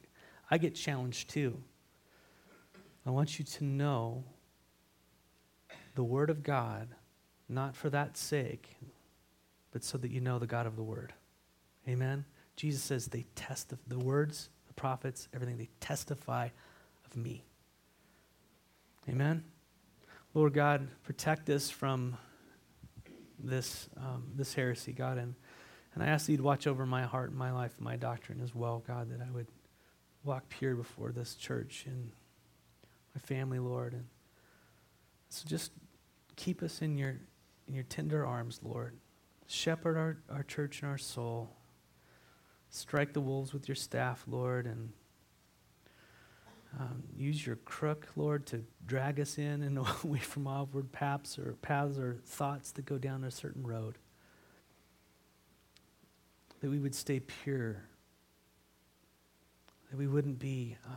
[0.50, 1.62] I get challenged too.
[3.06, 4.24] I want you to know
[5.96, 6.88] the Word of God,
[7.50, 8.76] not for that sake,
[9.72, 11.14] but so that you know the God of the Word.
[11.88, 12.26] Amen?
[12.56, 16.50] Jesus says they test the words, the prophets, everything, they testify
[17.06, 17.44] of me.
[19.10, 19.44] Amen?
[20.34, 22.18] Lord God, protect us from
[23.44, 25.18] this, um, this heresy, God.
[25.18, 25.36] And,
[25.94, 28.56] and I ask that you'd watch over my heart my life and my doctrine as
[28.56, 29.48] well, God, that I would
[30.24, 32.12] walk pure before this church and
[33.16, 33.94] my family, Lord.
[33.94, 34.06] And
[35.30, 35.72] so just
[36.36, 37.20] keep us in your,
[37.68, 38.98] in your tender arms, Lord.
[39.48, 41.50] Shepherd our, our church and our soul.
[42.70, 44.94] Strike the wolves with your staff, Lord, and
[46.80, 51.56] um, use your crook, Lord, to drag us in and away from outward paths or
[51.62, 53.98] paths or thoughts that go down a certain road.
[56.62, 57.84] That we would stay pure.
[59.90, 60.94] That we wouldn't be um,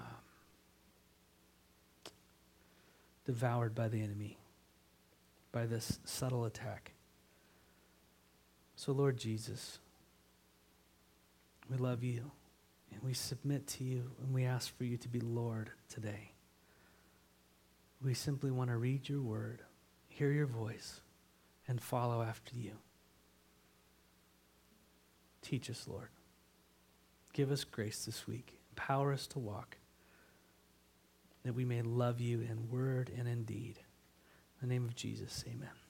[3.25, 4.39] devoured by the enemy,
[5.51, 6.93] by this subtle attack.
[8.77, 9.79] So, Lord Jesus,
[11.70, 12.31] we love you.
[12.95, 16.33] And we submit to you and we ask for you to be Lord today.
[18.03, 19.63] We simply want to read your word,
[20.09, 21.01] hear your voice,
[21.67, 22.73] and follow after you.
[25.43, 26.09] Teach us, Lord.
[27.33, 28.61] Give us grace this week.
[28.73, 29.77] Empower us to walk,
[31.45, 33.79] that we may love you in word and in deed.
[34.61, 35.84] In the name of Jesus, amen.